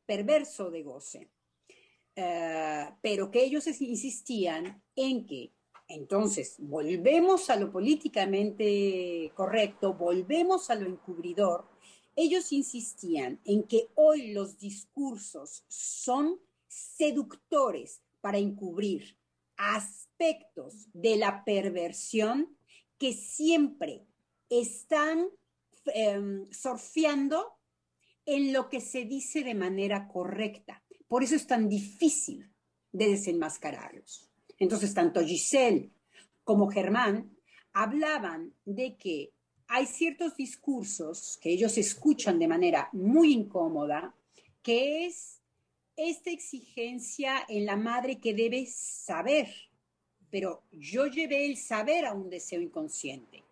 [0.07, 1.30] perverso de goce.
[3.02, 5.52] pero que ellos insistían en que
[5.88, 11.68] entonces, volvemos a lo políticamente correcto, volvemos a lo encubridor,
[12.16, 19.16] ellos insistían en que hoy los discursos son seductores para encubrir
[19.57, 22.57] aspectos de la perversión
[22.98, 24.07] que siempre
[24.48, 25.28] están
[25.86, 27.55] em, surfeando
[28.26, 30.82] en lo que se dice de manera correcta.
[31.08, 32.50] Por eso es tan difícil
[32.92, 34.28] de desenmascararlos.
[34.58, 35.90] Entonces, tanto Giselle
[36.44, 37.36] como Germán
[37.72, 39.32] hablaban de que
[39.68, 44.14] hay ciertos discursos que ellos escuchan de manera muy incómoda,
[44.62, 45.40] que es
[45.96, 49.48] esta exigencia en la madre que debe saber,
[50.30, 53.42] pero yo llevé el saber a un deseo inconsciente.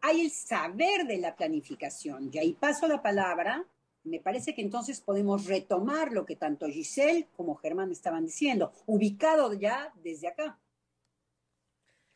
[0.00, 3.66] Hay el saber de la planificación, y ahí paso la palabra,
[4.08, 9.54] me parece que entonces podemos retomar lo que tanto Giselle como Germán estaban diciendo, ubicado
[9.54, 10.58] ya desde acá.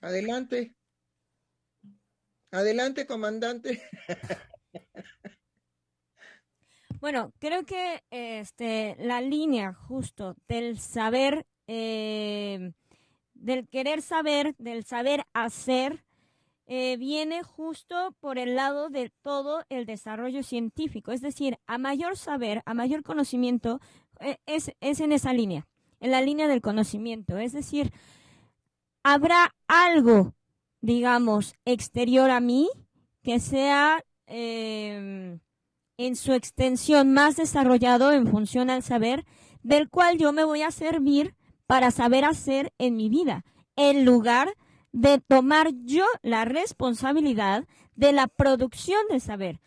[0.01, 0.74] Adelante.
[2.51, 3.82] Adelante, comandante.
[7.01, 12.72] Bueno, creo que este, la línea justo del saber, eh,
[13.34, 16.05] del querer saber, del saber hacer,
[16.67, 21.13] eh, viene justo por el lado de todo el desarrollo científico.
[21.13, 23.81] Es decir, a mayor saber, a mayor conocimiento,
[24.21, 25.67] eh, es, es en esa línea,
[26.01, 27.39] en la línea del conocimiento.
[27.39, 27.93] Es decir,
[29.03, 30.35] habrá algo
[30.83, 32.69] digamos, exterior a mí,
[33.23, 35.39] que sea em,
[35.97, 39.25] en su extensión más desarrollado en función al saber,
[39.63, 41.35] del cual yo me voy a servir
[41.67, 43.45] para saber hacer en mi vida,
[43.77, 44.53] en lugar
[44.93, 47.66] de tomar yo la responsabilidad
[47.97, 49.61] de la producción de saber.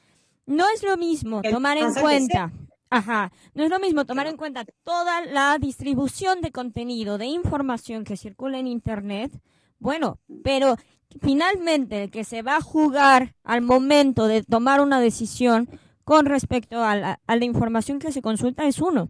[0.45, 2.51] No es lo mismo tomar en cuenta,
[2.89, 8.03] ajá, no es lo mismo tomar en cuenta toda la distribución de contenido, de información
[8.03, 9.31] que circula en Internet,
[9.79, 10.77] bueno, pero
[11.21, 15.67] finalmente el que se va a jugar al momento de tomar una decisión
[16.03, 19.09] con respecto a la, información que se consulta es uno.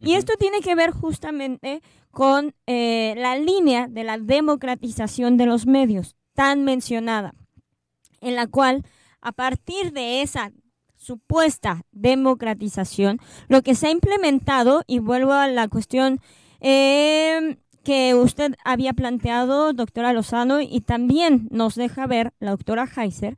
[0.00, 1.82] Y esto tiene que ver justamente
[2.14, 7.34] con eh, la línea de la democratización de los medios, tan mencionada,
[8.20, 8.84] en la cual
[9.20, 10.52] a partir de esa
[10.96, 13.18] supuesta democratización,
[13.48, 16.20] lo que se ha implementado, y vuelvo a la cuestión
[16.60, 23.36] eh, que usted había planteado, doctora Lozano, y también nos deja ver la doctora Heiser,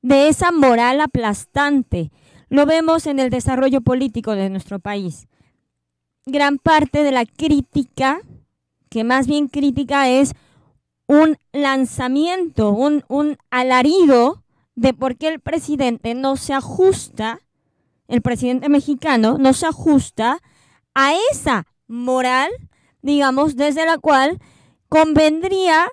[0.00, 2.10] de esa moral aplastante.
[2.48, 5.26] Lo vemos en el desarrollo político de nuestro país.
[6.26, 8.20] Gran parte de la crítica,
[8.90, 10.34] que más bien crítica es
[11.06, 14.42] un lanzamiento, un, un alarido
[14.74, 17.40] de por qué el presidente no se ajusta,
[18.08, 20.38] el presidente mexicano no se ajusta
[20.94, 22.50] a esa moral
[23.06, 24.38] digamos, desde la cual
[24.88, 25.86] convendría,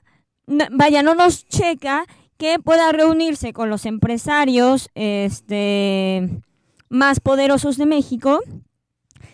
[0.72, 2.06] vaya, no nos checa
[2.38, 6.42] que pueda reunirse con los empresarios este,
[6.90, 8.42] más poderosos de México,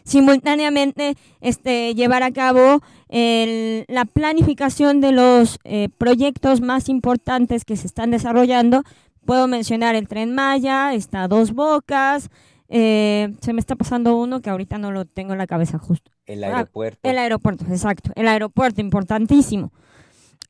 [0.03, 2.81] simultáneamente este, llevar a cabo
[3.11, 8.83] la planificación de los eh, proyectos más importantes que se están desarrollando.
[9.25, 12.29] Puedo mencionar el tren Maya, está Dos Bocas,
[12.69, 16.11] eh, se me está pasando uno que ahorita no lo tengo en la cabeza justo.
[16.27, 17.09] El ah, aeropuerto.
[17.09, 18.11] el aeropuerto, exacto.
[18.15, 19.71] El aeropuerto, importantísimo.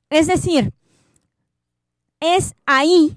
[0.09, 0.73] Es decir,
[2.19, 3.15] es ahí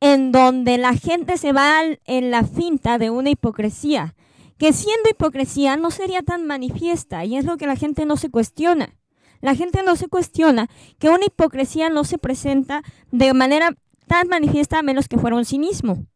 [0.00, 4.14] en donde la gente se va en la finta de una hipocresía,
[4.58, 8.30] que siendo hipocresía no sería tan manifiesta, y es lo que la gente no se
[8.30, 8.96] cuestiona.
[9.40, 10.68] La gente no se cuestiona
[10.98, 12.82] que una hipocresía no se presenta
[13.12, 13.76] de manera
[14.08, 16.06] libertad manifiesta a menos que fuera un cinismo.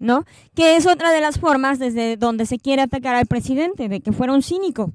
[0.00, 0.24] ¿No?
[0.54, 4.12] Que es otra de las formas desde donde se quiere atacar al presidente, de que
[4.12, 4.92] fuera un cínico.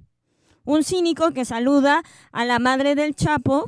[0.66, 3.66] Un cínico que saluda a la madre del Chapo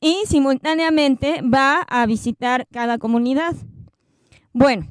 [0.00, 3.54] y simultáneamente va a visitar cada comunidad.
[4.52, 4.88] Bueno,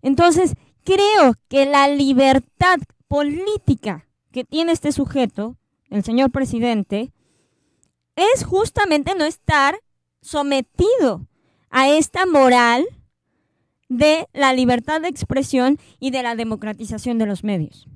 [0.00, 0.54] entonces
[0.88, 2.78] creo que la libertad
[3.08, 5.58] política que tiene este sujeto,
[5.90, 7.12] el señor presidente,
[8.16, 9.78] es justamente no estar
[10.22, 11.26] sometido
[11.68, 12.86] a esta moral
[13.90, 17.86] de la libertad de expresión y de la democratización de los medios.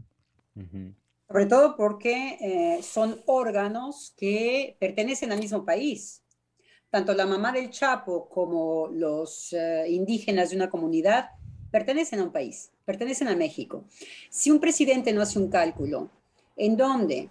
[1.29, 6.23] Sobre todo porque eh, son órganos que pertenecen al mismo país.
[6.91, 11.31] Tanto la mamá del Chapo como los eh, indígenas de una comunidad
[11.71, 13.85] pertenecen a un país, pertenecen a México.
[14.31, 16.11] Si un presidente no hace un cálculo
[16.57, 17.29] en donde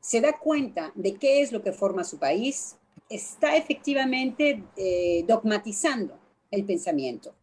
[0.00, 2.76] se da cuenta de qué es lo que forma su país,
[3.08, 6.18] está efectivamente eh, dogmatizando
[6.50, 7.34] el pensamiento.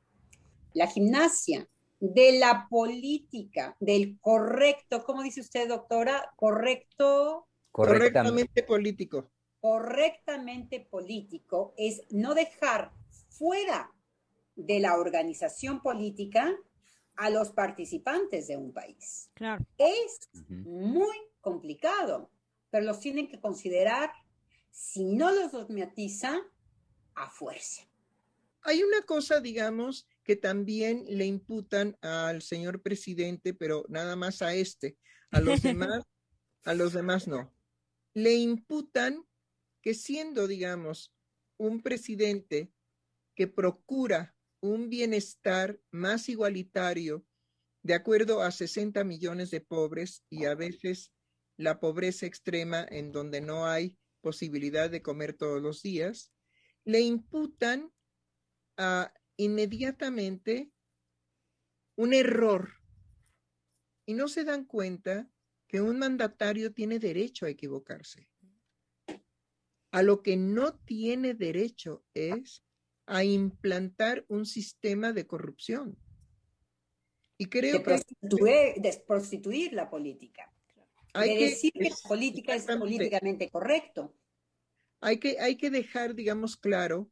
[0.73, 1.68] La gimnasia
[1.99, 6.34] de la política, del correcto, ¿cómo dice usted, doctora?
[6.36, 7.48] Correcto.
[7.72, 9.30] Correctamente político.
[9.60, 12.91] Correctamente político es no dejar
[13.30, 13.91] fuera
[14.56, 16.56] de la organización política
[17.16, 19.30] a los participantes de un país.
[19.34, 19.66] Claro.
[19.78, 22.32] Es muy complicado,
[22.70, 24.12] pero los tienen que considerar,
[24.72, 26.42] si no los dogmatiza,
[27.16, 27.84] a fuerza.
[28.64, 34.54] Hay una cosa, digamos, que también le imputan al señor presidente, pero nada más a
[34.54, 34.98] este,
[35.32, 36.04] a los demás,
[36.64, 37.54] a los demás no.
[38.14, 39.26] Le imputan
[39.82, 41.14] que siendo, digamos,
[41.58, 42.72] un presidente
[43.36, 47.26] que procura un bienestar más igualitario
[47.84, 51.12] de acuerdo a 60 millones de pobres y a veces
[51.58, 56.32] la pobreza extrema en donde no hay posibilidad de comer todos los días,
[56.86, 57.92] le imputan
[59.36, 60.72] inmediatamente
[61.96, 62.74] un error
[64.06, 65.30] y no se dan cuenta
[65.68, 68.30] que un mandatario tiene derecho a equivocarse.
[69.92, 72.64] A lo que no tiene derecho es
[73.06, 75.98] a implantar un sistema de corrupción.
[77.38, 78.82] Y creo de prostituir, que...
[78.82, 80.53] De prostituir la política.
[81.14, 84.15] Hay que decir que la política es políticamente correcto.
[85.02, 87.11] Hay que, hay que dejar, digamos, claro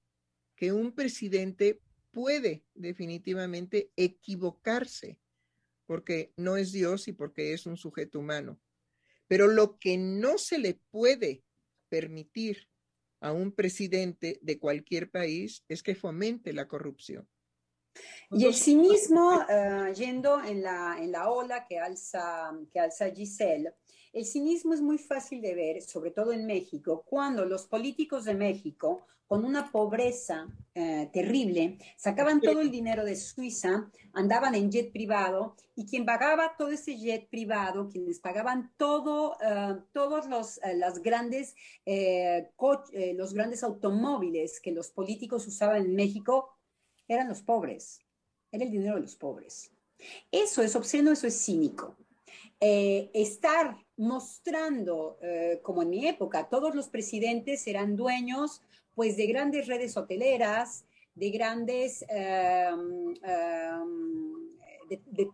[0.56, 5.20] que un presidente puede definitivamente equivocarse,
[5.86, 8.60] porque no es Dios y porque es un sujeto humano.
[9.28, 11.44] Pero lo que no se le puede
[11.90, 12.70] permitir
[13.22, 17.28] a un presidente de cualquier país es que fomente la corrupción.
[18.32, 23.74] Y el cinismo, uh, yendo en la, en la ola que alza, que alza Giselle,
[24.11, 28.34] el cinismo es muy fácil de ver, sobre todo en México, cuando los políticos de
[28.34, 34.91] México, con una pobreza eh, terrible, sacaban todo el dinero de Suiza, andaban en jet
[34.91, 40.76] privado y quien pagaba todo ese jet privado, quienes pagaban todo, uh, todos los, uh,
[40.76, 41.56] las grandes,
[41.86, 42.49] eh,
[43.15, 46.57] los grandes automóviles que los políticos usaban en México,
[47.07, 47.99] eran los pobres,
[48.52, 49.72] era el dinero de los pobres.
[50.31, 51.95] Eso es obsceno, eso es cínico.
[52.61, 58.61] Eh, estar mostrando, eh, como en mi época, todos los presidentes eran dueños
[58.95, 60.84] pues de grandes redes hoteleras,
[61.15, 64.57] de grandes, um, um,
[64.90, 65.30] de, de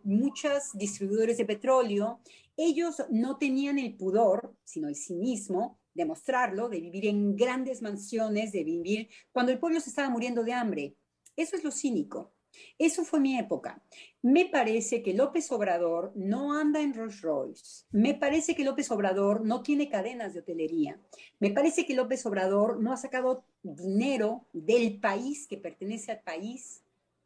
[0.76, 2.19] distribuidores de petróleo.
[2.57, 8.52] Ellos no tenían el pudor, sino el cinismo de mostrarlo, de vivir en grandes mansiones,
[8.52, 10.95] de vivir cuando el pueblo se estaba muriendo de hambre.
[11.35, 12.35] Eso es lo cínico.
[12.77, 13.82] Eso fue mi época.
[14.22, 17.86] Me parece que López Obrador no anda en Rolls Royce.
[17.91, 20.99] Me parece que López Obrador no tiene cadenas de hotelería.
[21.40, 26.82] Me parece que López Obrador no ha sacado dinero del país que pertenece al país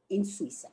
[0.10, 0.72] en Suiza.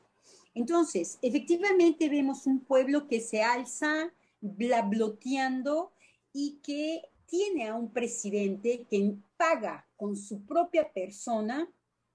[0.54, 5.92] Entonces, efectivamente vemos un pueblo que se alza blabloteando
[6.32, 11.68] y que tiene a un presidente que paga con su propia persona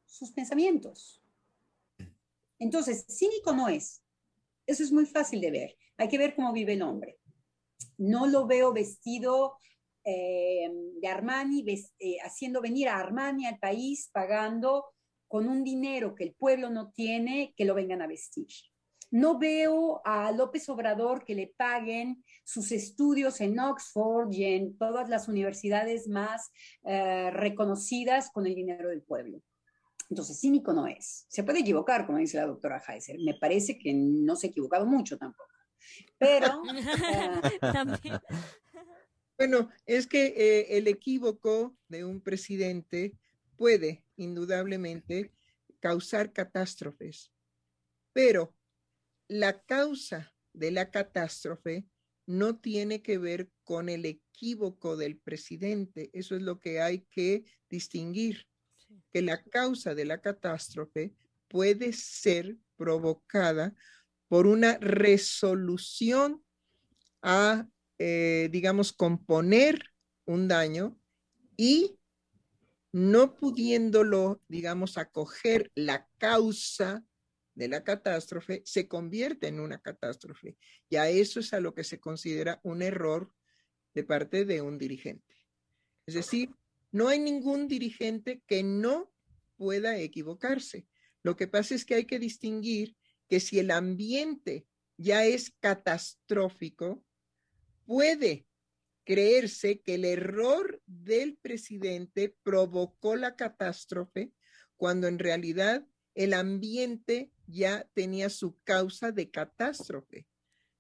[0.06, 1.21] sus pensamientos.
[2.62, 4.04] Entonces, cínico no es.
[4.68, 5.78] Eso es muy fácil de ver.
[5.98, 7.18] Hay que ver cómo vive el hombre.
[7.98, 9.58] No lo veo vestido
[10.04, 10.70] eh,
[11.02, 14.86] de Armani, eh, haciendo venir a Armani al país, pagando
[15.28, 18.48] con un dinero que el pueblo no tiene, que lo vengan a vestir.
[19.10, 25.10] No veo a López Obrador que le paguen sus estudios en Oxford y en todas
[25.10, 26.52] las universidades más
[26.84, 29.42] eh, reconocidas con el dinero del pueblo.
[30.12, 31.26] Entonces, cínico no es.
[31.30, 33.18] Se puede equivocar, como dice la doctora Heiser.
[33.20, 35.50] Me parece que no se ha equivocado mucho tampoco.
[36.20, 36.62] Pero...
[39.44, 43.18] Eh, bueno, es que eh, el equívoco de un presidente
[43.56, 45.32] puede indudablemente
[45.80, 47.34] causar catástrofes,
[48.14, 48.56] pero
[49.28, 51.88] la causa de la catástrofe
[52.28, 56.12] no tiene que ver con el equívoco del presidente.
[56.14, 58.46] Eso es lo que hay que distinguir,
[59.12, 61.14] que la causa de la catástrofe
[61.48, 63.76] puede ser provocada
[64.28, 66.44] por una resolución
[67.22, 67.68] a,
[68.00, 69.84] eh, digamos, componer
[70.26, 70.98] un daño
[71.58, 72.00] y
[72.94, 77.04] no pudiéndolo, digamos, acoger la causa
[77.54, 80.58] de la catástrofe, se convierte en una catástrofe.
[80.90, 83.34] Y a eso es a lo que se considera un error
[83.94, 85.36] de parte de un dirigente.
[86.06, 86.50] Es decir,
[86.92, 89.12] no hay ningún dirigente que no
[89.56, 90.88] pueda equivocarse.
[91.24, 92.96] Lo que pasa es que hay que distinguir
[93.28, 97.04] que si el ambiente ya es catastrófico,
[97.86, 98.48] puede
[99.04, 104.32] creerse que el error del presidente provocó la catástrofe
[104.76, 110.28] cuando en realidad el ambiente ya tenía su causa de catástrofe.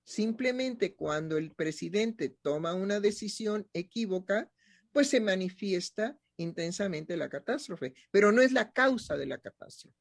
[0.03, 4.51] Simplemente cuando el presidente toma una decisión equívoca,
[4.91, 9.95] pues se manifiesta intensamente la catástrofe, pero no es la causa de la catástrofe.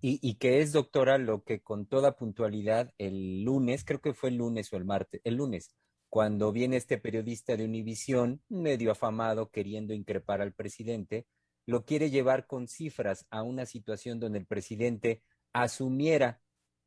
[0.00, 4.30] y, y, que es, doctora, lo que con toda puntualidad el lunes, creo que fue
[4.30, 5.74] el lunes o el martes, el lunes,
[6.14, 11.26] cuando viene este periodista de Univisión, medio afamado, queriendo increpar al presidente,
[11.66, 16.40] lo quiere llevar con cifras a una situación donde el presidente asumiera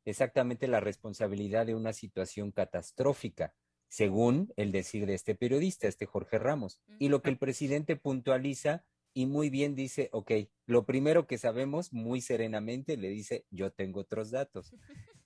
[0.06, 3.54] exactamente la responsabilidad de una situación catastrófica,
[3.88, 6.80] según el decir de este periodista, este Jorge Ramos.
[6.98, 8.84] Y lo que el presidente puntualiza
[9.14, 10.30] y muy bien dice, ok,
[10.66, 14.74] lo primero que sabemos, muy serenamente, le dice, yo tengo otros datos.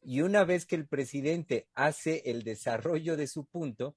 [0.01, 3.97] Y una vez que el presidente hace el desarrollo de su punto,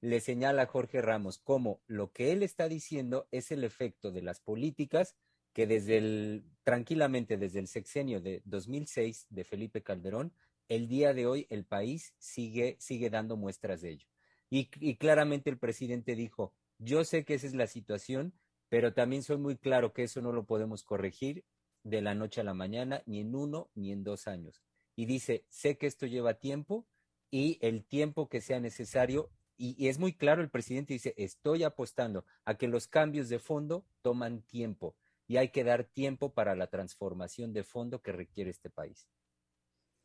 [0.00, 4.22] le señala a Jorge Ramos cómo lo que él está diciendo es el efecto de
[4.22, 5.16] las políticas
[5.52, 10.34] que desde el, tranquilamente desde el sexenio de 2006 de Felipe Calderón,
[10.68, 14.08] el día de hoy el país sigue, sigue dando muestras de ello.
[14.50, 18.34] Y, y claramente el presidente dijo, yo sé que esa es la situación,
[18.68, 21.44] pero también soy muy claro que eso no lo podemos corregir
[21.82, 24.62] de la noche a la mañana, ni en uno ni en dos años.
[24.96, 26.86] Y dice, sé que esto lleva tiempo
[27.30, 32.26] y el tiempo que sea necesario y, es muy claro, el presidente dice, estoy apostando
[32.44, 36.66] a que los cambios de fondo toman tiempo y hay que dar tiempo para la
[36.68, 39.08] transformación de fondo que requiere este país.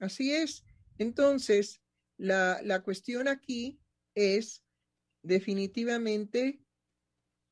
[0.02, 0.66] Así es.
[0.98, 1.80] Entonces,
[2.18, 3.80] la, la cuestión aquí
[4.16, 4.64] es
[5.22, 6.60] definitivamente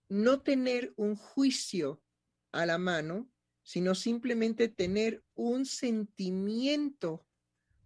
[0.09, 2.03] no tener un juicio
[2.51, 3.31] a la mano,
[3.61, 7.27] sino simplemente tener un sentimiento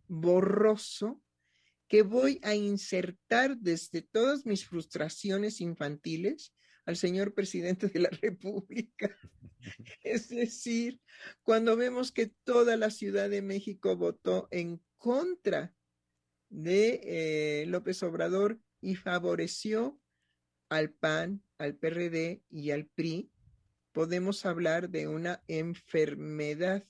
[0.08, 1.22] borroso
[1.90, 6.53] que voy a insertar desde todas mis frustraciones infantiles
[6.86, 9.16] al señor presidente de la República.
[10.04, 11.00] Es decir,
[11.42, 15.74] cuando vemos que toda la Ciudad de México votó en contra
[16.50, 20.00] de eh, López Obrador y favoreció
[20.68, 23.32] al PAN, al PRD y al PRI,
[23.94, 26.86] podemos hablar de una enfermedad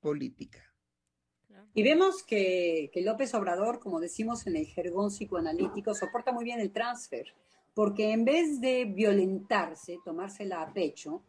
[0.00, 0.70] política.
[1.72, 6.72] Y vemos que, López Obrador, como decimos en el jergón psicoanalítico, soporta muy bien el
[6.72, 7.32] transfer,
[7.80, 11.24] porque en vez de violentarse, tomársela a pecho,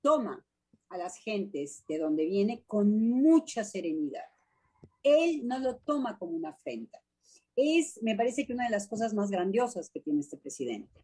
[0.00, 0.42] toma
[0.88, 4.24] a las gentes de donde viene con mucha serenidad.
[5.02, 7.02] Él no lo toma como una afrenta.
[7.54, 11.02] Es, me parece que una de las cosas más grandiosas que tiene este presidente,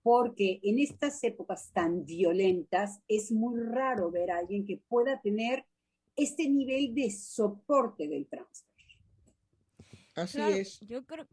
[0.00, 5.64] porque en estas épocas tan violentas es muy raro ver a alguien que pueda tener
[6.14, 8.70] este nivel de soporte del transfer.
[10.14, 10.78] Así es.
[10.82, 11.26] Yo creo,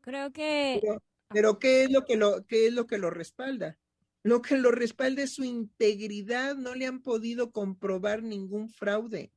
[0.00, 0.78] creo que...
[0.80, 3.78] Pero, ¿qué, es lo que lo, ¿qué es lo que lo respalda?
[4.22, 9.30] Lo que lo respalda es su integridad, no le han podido comprobar ningún fraude.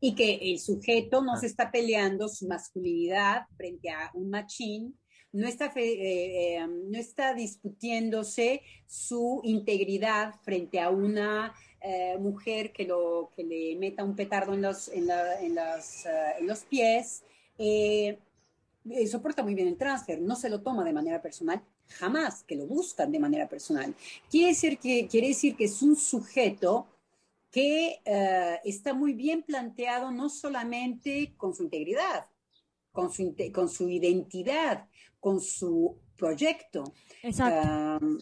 [0.00, 4.98] Y que el sujeto no se está peleando su masculinidad frente a un machín,
[5.32, 12.84] no está, eh, eh, no está discutiéndose su integridad frente a una eh, mujer que,
[12.84, 15.08] lo, que le meta un petardo en los, en,
[15.40, 17.24] en, las, eh, en los pies,
[18.92, 22.56] eh, soporta muy bien el transfer, no se lo toma de manera personal, jamás que
[22.56, 23.94] lo buscan de manera personal.
[24.30, 26.86] Quiere decir que, quiere decir que es un sujeto
[27.50, 28.00] que
[28.64, 32.26] está muy bien planteado no solamente con su integridad,
[32.92, 34.86] con su, con su identidad,
[35.18, 36.92] con su proyecto.
[37.24, 38.18] Exacto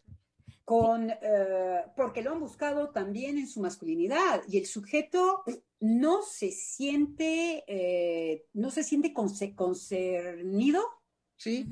[0.68, 5.42] con, eh, porque lo han buscado también en su masculinidad y el sujeto
[5.80, 10.82] no se siente, eh, no se siente concernido.
[11.36, 11.66] Sí.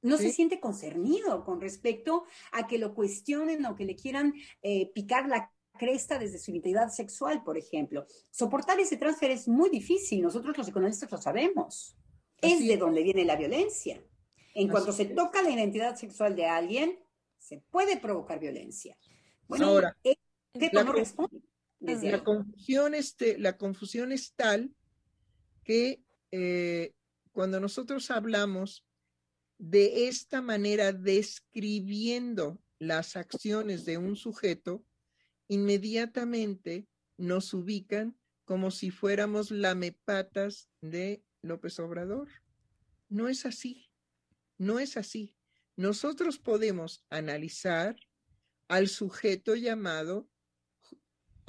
[0.00, 4.32] no se siente concernido con respecto a que lo cuestionen o que le quieran
[4.62, 8.06] eh, picar la cresta desde su identidad sexual, por ejemplo.
[8.30, 11.94] Soportar ese transfer es muy difícil, nosotros los economistas lo sabemos.
[12.40, 14.02] es de donde viene la violencia.
[14.54, 16.98] En cuanto se toca la identidad sexual de alguien,
[17.38, 18.96] se puede provocar violencia.
[19.46, 19.96] Bueno, Ahora,
[20.54, 21.42] la, no responde
[21.80, 24.74] la, confusión este, la confusión es tal
[25.64, 26.94] que eh,
[27.32, 28.84] cuando nosotros hablamos
[29.58, 34.84] de esta manera describiendo las acciones de un sujeto,
[35.48, 36.88] inmediatamente
[37.18, 42.28] nos ubican como si fuéramos lamepatas de López Obrador.
[43.08, 43.90] No es así,
[44.58, 45.36] no es así.
[45.76, 47.96] Nosotros podemos analizar
[48.68, 50.28] al sujeto llamado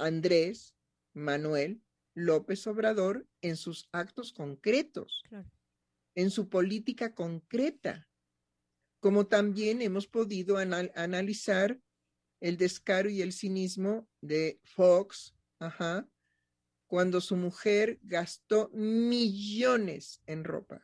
[0.04, 0.74] Andrés
[1.14, 1.82] Manuel
[2.14, 5.22] López Obrador en sus actos concretos.
[5.28, 5.50] Claro
[6.14, 8.08] en su política concreta,
[9.00, 11.80] como también hemos podido analizar
[12.40, 16.08] el descaro y el cinismo de Fox, ajá,
[16.86, 20.82] cuando su mujer gastó millones en ropa.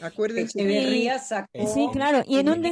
[0.00, 0.60] Acuérdense.
[0.60, 1.72] Echeverría sacó.
[1.72, 2.22] Sí, claro.
[2.26, 2.64] Y en un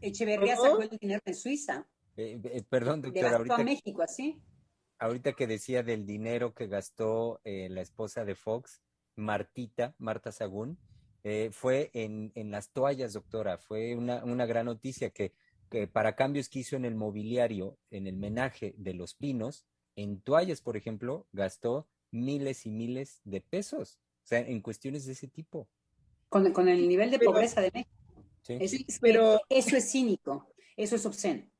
[0.00, 1.86] Echeverría sacó el dinero en Suiza.
[2.16, 3.36] Eh, eh, perdón, doctora.
[3.36, 4.40] Ahorita, a México, así.
[4.98, 8.82] Ahorita que decía del dinero que gastó eh, la esposa de Fox,
[9.16, 10.78] Martita, Marta Sagún,
[11.24, 13.58] eh, fue en, en, las toallas, doctora.
[13.58, 15.34] Fue una, una gran noticia que,
[15.70, 19.66] que, para cambios que hizo en el mobiliario, en el menaje de los pinos,
[19.96, 23.98] en toallas, por ejemplo, gastó miles y miles de pesos.
[24.24, 25.68] O sea, en cuestiones de ese tipo.
[26.28, 27.92] Con, con el nivel de pobreza de México.
[28.42, 28.86] Sí.
[29.00, 31.51] pero eso es cínico, eso es obsceno.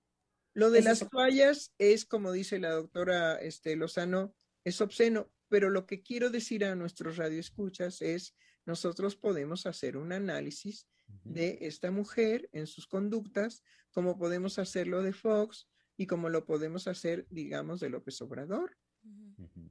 [0.55, 4.35] Lo de las toallas es, como dice la doctora este, Lozano,
[4.65, 8.35] es obsceno, pero lo que quiero decir a nuestros radioescuchas es,
[8.65, 10.87] nosotros podemos hacer un análisis
[11.25, 16.87] de esta mujer en sus conductas, como podemos hacerlo de Fox y como lo podemos
[16.87, 18.77] hacer, digamos, de López Obrador.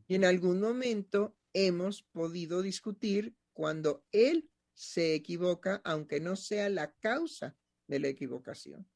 [0.08, 6.92] Y en algún momento hemos podido discutir cuando él se equivoca, aunque no sea la
[6.94, 7.56] causa
[7.88, 8.88] de la equivocación.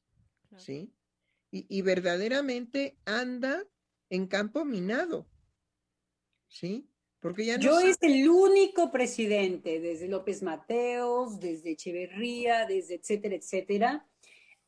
[0.56, 0.92] ¿Sí?
[1.56, 3.64] Y, y verdaderamente anda
[4.10, 5.26] en campo minado.
[6.48, 6.88] ¿sí?
[7.20, 14.06] Porque ya Yo es el único presidente, desde López Mateos, desde Echeverría, desde etcétera, etcétera,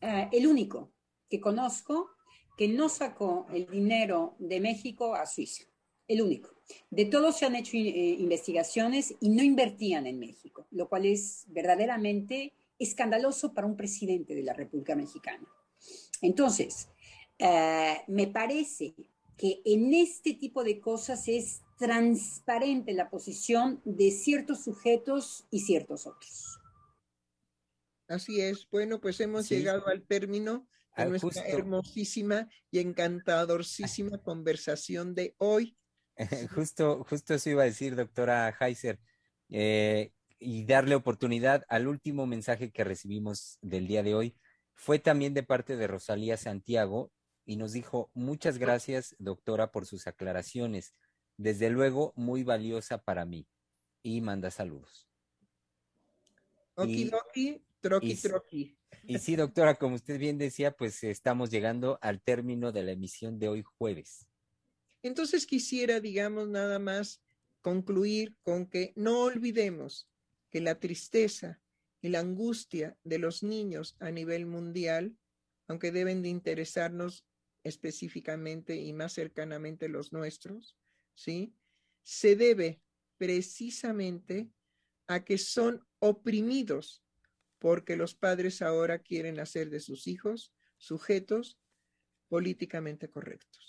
[0.01, 0.93] eh, el único
[1.29, 2.11] que conozco
[2.57, 5.65] que no sacó el dinero de México a Suiza.
[6.09, 6.51] El único.
[6.91, 11.45] De todos se han hecho eh, investigaciones y no invertían en México, lo cual es
[11.49, 15.47] verdaderamente escandaloso para un presidente de la República Mexicana.
[16.23, 16.89] Entonces,
[17.39, 18.95] eh, me parece
[19.37, 26.07] que en este tipo de cosas es transparente la posición de ciertos sujetos y ciertos
[26.07, 26.59] otros.
[28.09, 28.67] Así es.
[28.71, 30.67] Bueno, pues hemos llegado al término
[30.97, 35.77] de nuestra hermosísima y encantadorcísima conversación de hoy.
[36.55, 38.99] justo, justo eso iba a decir, doctora Heiser,
[39.51, 44.37] eh, y darle oportunidad al último mensaje que recibimos del día de hoy.
[44.79, 47.11] Fue también de parte de Rosalía Santiago
[47.45, 50.95] y nos dijo, muchas gracias, doctora, por sus aclaraciones
[51.37, 53.49] desde luego muy valiosa para mí.
[54.05, 55.09] Y manda saludos.
[56.77, 58.79] Okidoki, troqui, troqui.
[59.03, 63.41] Y sí, doctora, como usted bien decía, pues estamos llegando al término de la emisión
[63.41, 64.29] de hoy jueves.
[65.03, 67.21] Entonces quisiera, digamos, nada más
[67.63, 70.09] concluir con que no olvidemos
[70.51, 71.61] que la tristeza
[72.01, 75.17] y la angustia de los niños a nivel mundial,
[75.67, 77.27] aunque deben de interesarnos
[77.65, 80.77] específicamente y más cercanamente los nuestros,
[81.15, 81.55] ¿sí?
[82.03, 82.81] Se debe
[83.17, 84.49] precisamente
[85.09, 87.03] a que son oprimidos
[87.59, 91.59] porque los padres ahora quieren hacer de sus hijos sujetos
[92.29, 93.68] políticamente correctos.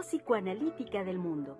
[0.00, 1.58] Psicoanalítica del mundo.